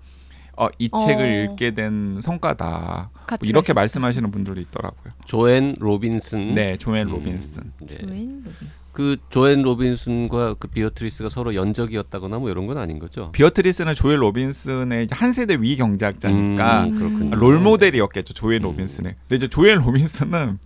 어, 0.56 0.68
이 0.78 0.88
어. 0.92 0.98
책을 0.98 1.48
읽게 1.52 1.70
된 1.72 2.20
성과다. 2.20 3.10
뭐 3.28 3.38
이렇게 3.42 3.72
말씀하시는 3.72 4.28
분들도 4.30 4.60
있더라고요. 4.62 5.12
조앤 5.24 5.76
로빈슨. 5.78 6.54
네, 6.54 6.76
조앤 6.76 7.06
음, 7.08 7.12
로빈슨. 7.12 7.72
네. 7.80 7.98
조앤 7.98 8.42
로빈스. 8.44 8.87
그 8.98 9.16
조앤 9.30 9.62
로빈슨과 9.62 10.54
그 10.54 10.66
비어트리스가 10.66 11.28
서로 11.28 11.54
연적이었다거나 11.54 12.38
뭐 12.40 12.50
이런 12.50 12.66
건 12.66 12.78
아닌 12.78 12.98
거죠. 12.98 13.30
비어트리스는 13.30 13.94
조앤 13.94 14.20
로빈슨의 14.20 15.06
한 15.12 15.32
세대 15.32 15.54
위 15.54 15.76
경제학자니까 15.76 16.86
음. 16.86 17.30
롤 17.30 17.60
모델이었겠죠 17.60 18.34
조앤 18.34 18.60
음. 18.60 18.64
로빈슨의. 18.64 19.14
근데 19.20 19.36
이제 19.36 19.46
조앤 19.46 19.78
로빈슨은 19.78 20.58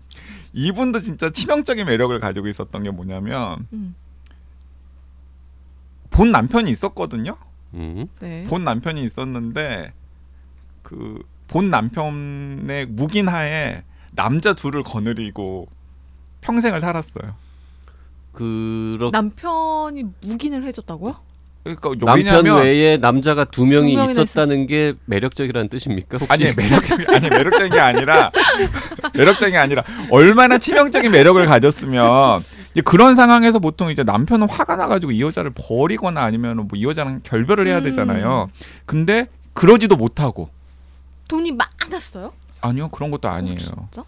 이분도 0.54 1.00
진짜 1.00 1.28
치명적인 1.28 1.84
매력을 1.84 2.18
가지고 2.20 2.48
있었던 2.48 2.82
게 2.84 2.90
뭐냐면 2.90 3.66
음. 3.74 3.94
본 6.08 6.32
남편이 6.32 6.70
있었거든요. 6.70 7.36
음. 7.74 8.06
네. 8.20 8.44
본 8.48 8.64
남편이 8.64 9.02
있었는데 9.02 9.92
그 10.82 11.22
본 11.48 11.70
남편의 11.70 12.86
묵인하에 12.86 13.82
남자 14.12 14.54
둘을 14.54 14.82
거느리고 14.82 15.68
평생을 16.40 16.80
살았어요. 16.80 17.34
그렇 18.34 19.10
남편이 19.10 20.04
묵인을 20.22 20.64
해줬다고요? 20.64 21.16
그러니까 21.62 21.88
남편 22.04 22.16
왜냐하면 22.18 22.62
외에 22.62 22.98
남자가 22.98 23.44
두 23.44 23.64
명이 23.64 23.94
두 23.96 24.10
있었다는 24.10 24.66
게 24.66 24.92
매력적이라는 25.06 25.70
뜻입니까? 25.70 26.18
혹시? 26.18 26.30
아니 26.30 26.54
매력적인 26.54 27.06
아니 27.08 27.28
매력적인 27.30 27.72
게 27.72 27.80
아니라 27.80 28.30
매력적인 29.14 29.52
게 29.52 29.56
아니라 29.56 29.82
얼마나 30.10 30.58
치명적인 30.58 31.10
매력을 31.10 31.42
가졌으면 31.46 32.42
그런 32.84 33.14
상황에서 33.14 33.60
보통 33.60 33.90
이제 33.90 34.02
남편은 34.02 34.50
화가 34.50 34.76
나가지고 34.76 35.12
이 35.12 35.22
여자를 35.22 35.52
버리거나 35.54 36.22
아니면 36.22 36.56
뭐 36.56 36.68
이 36.74 36.84
여자랑 36.84 37.20
결별을 37.22 37.66
해야 37.66 37.78
음. 37.78 37.84
되잖아요. 37.84 38.50
근데 38.84 39.28
그러지도 39.54 39.96
못하고 39.96 40.50
돈이 41.28 41.52
많았어요? 41.52 42.32
아니요 42.60 42.88
그런 42.88 43.10
것도 43.10 43.28
아니에요. 43.28 43.56
어, 43.76 43.88
진짜? 43.90 44.04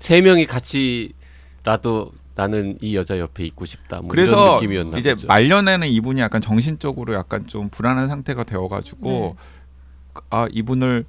세 0.00 0.20
명이 0.20 0.46
같이라도 0.46 2.10
나는 2.36 2.76
이 2.82 2.94
여자 2.94 3.18
옆에 3.18 3.44
있고 3.46 3.64
싶다. 3.64 3.96
뭐 4.00 4.08
그래서 4.08 4.56
느낌이었나 4.56 4.98
이제 4.98 5.14
보죠. 5.14 5.26
말년에는 5.26 5.88
이분이 5.88 6.20
약간 6.20 6.40
정신적으로 6.42 7.14
약간 7.14 7.46
좀 7.46 7.70
불안한 7.70 8.08
상태가 8.08 8.44
되어가지고 8.44 9.36
네. 9.38 10.20
아 10.30 10.46
이분을 10.52 11.06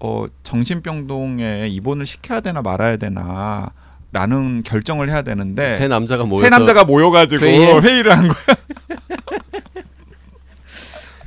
어 0.00 0.24
정신병동에 0.42 1.68
입원을 1.68 2.06
시켜야 2.06 2.40
되나 2.40 2.62
말아야 2.62 2.96
되나 2.96 3.72
라는 4.12 4.62
결정을 4.62 5.10
해야 5.10 5.20
되는데 5.22 5.76
세 5.78 5.86
남자가 5.86 6.24
모여서 6.24 6.44
세 6.44 6.48
남자가 6.50 6.84
모여가지고 6.84 7.44
회의해? 7.44 7.78
회의를 7.78 8.16
한 8.16 8.28
거야. 8.28 8.56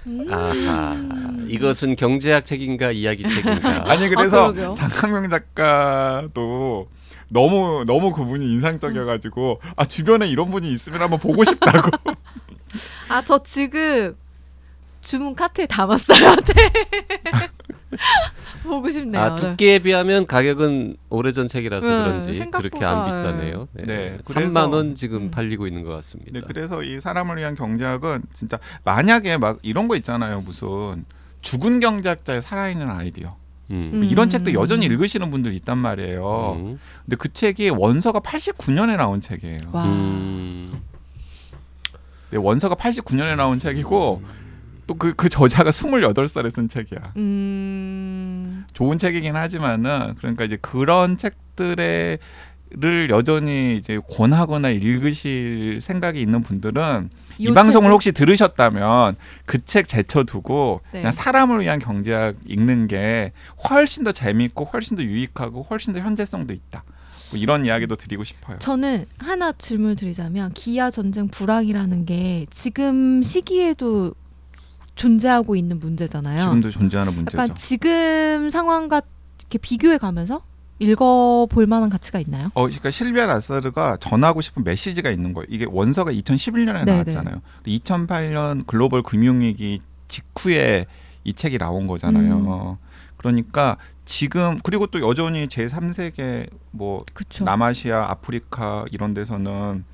음. 0.08 0.34
아하 0.34 0.96
이것은 1.48 1.96
경제학 1.96 2.44
책인가 2.44 2.92
이야기 2.92 3.24
책인가 3.24 3.84
아니 3.90 4.10
그래서 4.10 4.52
그러게요. 4.52 4.74
장강명 4.74 5.30
작가도 5.30 6.88
너무 7.34 7.84
너무 7.86 8.14
그분이 8.14 8.46
인상적이어가지고 8.54 9.60
아 9.76 9.86
주변에 9.86 10.28
이런 10.28 10.52
분이 10.52 10.72
있으면 10.72 11.02
한번 11.02 11.20
보고 11.20 11.44
싶다고. 11.44 11.90
아, 13.10 13.22
저 13.24 13.42
지금 13.44 14.16
주문 15.02 15.36
카트에 15.36 15.66
담았어요. 15.66 16.36
네. 16.36 16.72
보고 18.64 18.90
싶네요. 18.90 19.22
아 19.22 19.36
두께에 19.36 19.80
비하면 19.80 20.26
가격은 20.26 20.96
오래전 21.10 21.48
책이라서 21.48 21.86
네, 21.86 22.04
그런지 22.04 22.34
생각보다, 22.34 22.70
그렇게 22.70 22.86
안 22.86 23.06
비싸네요. 23.06 23.68
네. 23.74 23.84
네, 23.86 24.18
그래서- 24.26 24.50
3만 24.50 24.74
원 24.74 24.96
지금 24.96 25.24
음. 25.24 25.32
팔리고 25.32 25.68
있는 25.68 25.84
것 25.84 25.92
같습니다. 25.96 26.32
네, 26.32 26.42
그래서 26.48 26.82
이 26.82 27.00
사람을 27.00 27.38
위한 27.38 27.56
경제학은 27.56 28.24
진짜 28.34 28.58
만약에 28.86 29.38
막 29.38 29.60
이런 29.64 29.88
거 29.88 29.96
있잖아요. 29.98 30.42
무슨 30.42 31.06
죽은 31.42 31.82
경제학자의 31.82 32.42
살아있는 32.42 32.90
아이디어. 32.90 33.36
음. 33.72 33.92
음. 33.94 34.04
이런 34.04 34.30
책도 34.30 34.54
여전히 34.54 34.86
읽으시는 34.86 35.30
분들 35.30 35.54
있단 35.54 35.78
말이에요. 35.78 36.58
음. 36.58 36.80
근데 37.06 37.16
그 37.18 37.32
책이 37.32 37.70
원서가 37.70 38.20
89년에 38.20 38.98
나온 38.98 39.22
책이에요. 39.22 39.58
와. 39.72 39.86
음. 39.86 40.82
네, 42.30 42.38
원서가 42.38 42.76
89년에 42.76 43.36
나온 43.36 43.60
책이고 43.60 44.22
또그그 44.88 45.30
저자가 45.30 45.70
28살에 45.70 46.54
쓴 46.54 46.68
책이야. 46.68 47.14
음. 47.18 48.66
좋은 48.74 48.98
책이긴 48.98 49.36
하지만은 49.36 50.16
그러니까 50.18 50.44
이제 50.44 50.58
그런 50.62 51.18
책들의 51.18 52.20
를 52.76 53.12
여전히 53.12 53.78
이제 53.78 54.00
권하거나 54.10 54.70
읽으실 54.70 55.78
생각이 55.80 56.20
있는 56.20 56.42
분들은 56.42 57.12
이요 57.40 57.54
방송을 57.54 57.90
책은- 57.90 57.94
혹시 57.94 58.12
들으셨다면 58.12 59.16
그 59.46 59.64
책 59.66 59.88
제쳐두고 59.88 60.82
네. 60.92 61.00
그냥 61.00 61.12
사람을 61.12 61.62
위한 61.62 61.80
경제학 61.80 62.36
읽는 62.46 62.88
게 62.88 63.32
훨씬 63.70 64.04
더 64.04 64.12
재밌고 64.12 64.66
훨씬 64.66 64.98
더 64.98 65.04
유익하고 65.04 65.64
훨씬 65.64 65.94
더 65.94 66.00
현재성도 66.00 66.54
있다. 66.54 66.84
뭐 67.32 67.40
이런 67.40 67.66
이야기도 67.66 67.96
드리고 67.96 68.24
싶어요. 68.24 68.60
저는 68.60 69.06
하나 69.18 69.52
질문 69.54 69.96
드리자면 69.96 70.52
기아 70.54 70.92
전쟁 70.92 71.28
불황이라는 71.30 72.06
게 72.06 72.46
지금 72.52 73.24
시기에도 73.24 74.14
존재하고 74.96 75.56
있는 75.56 75.80
문제잖아요. 75.80 76.40
지금도 76.42 76.70
존재하는 76.70 77.14
문제죠. 77.16 77.38
약간 77.38 77.56
지금 77.56 78.50
상황과 78.52 79.02
이렇게 79.40 79.58
비교해 79.58 79.98
가면서 79.98 80.44
읽어 80.84 81.48
볼 81.50 81.66
만한 81.66 81.90
가치가 81.90 82.20
있나요? 82.20 82.48
어, 82.54 82.64
그러니까 82.66 82.92
실비아 82.92 83.26
나사르가 83.26 83.98
전하고 83.98 84.42
싶은 84.42 84.64
메시지가 84.64 85.10
있는 85.10 85.34
거예요. 85.34 85.48
이게 85.50 85.66
원서가 85.70 86.12
2011년에 86.12 86.86
네네. 86.86 86.92
나왔잖아요. 86.92 87.42
2008년 87.66 88.68
글로벌 88.68 89.02
금융위기 89.02 89.82
직후에 90.08 90.86
이 91.24 91.34
책이 91.34 91.58
나온 91.58 91.88
거잖아요. 91.88 92.38
음. 92.38 92.76
그러니까 93.18 93.78
지금 94.06 94.60
그리고 94.64 94.86
또 94.88 95.00
여전히 95.00 95.48
제 95.48 95.66
3세계 95.68 96.50
뭐 96.72 97.04
그렇죠. 97.14 97.46
남아시아, 97.46 98.10
아프리카 98.10 98.86
이런 98.92 99.14
데서는 99.14 99.86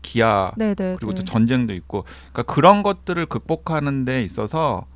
기아 0.00 0.52
네네. 0.56 0.96
그리고 0.98 1.14
또 1.14 1.24
전쟁도 1.24 1.74
있고 1.74 2.04
그러니까 2.32 2.42
그런 2.54 2.82
것들을 2.82 3.26
극복하는 3.26 4.04
데 4.04 4.22
있어서 4.22 4.86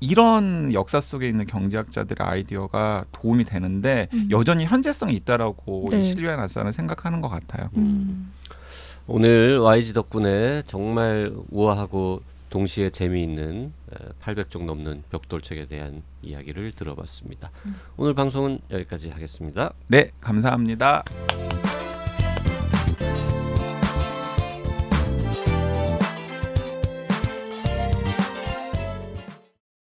이런 0.00 0.72
역사 0.72 1.00
속에 1.00 1.28
있는 1.28 1.46
경제학자들의 1.46 2.26
아이디어가 2.26 3.04
도움이 3.12 3.44
되는데 3.44 4.08
음. 4.12 4.28
여전히 4.30 4.64
현재성이 4.64 5.14
있다라고 5.14 5.88
네. 5.90 6.00
이 6.00 6.08
실리아 6.08 6.36
나사는 6.36 6.70
생각하는 6.72 7.20
것 7.20 7.28
같아요. 7.28 7.70
음. 7.76 8.32
오늘 9.06 9.58
YG 9.58 9.94
덕분에 9.94 10.62
정말 10.66 11.32
우아하고 11.50 12.22
동시에 12.50 12.90
재미있는 12.90 13.72
800쪽 14.22 14.64
넘는 14.64 15.02
벽돌책에 15.10 15.66
대한 15.66 16.02
이야기를 16.22 16.72
들어봤습니다. 16.72 17.50
오늘 17.96 18.14
방송은 18.14 18.60
여기까지 18.70 19.10
하겠습니다. 19.10 19.72
네, 19.86 20.12
감사합니다. 20.20 21.04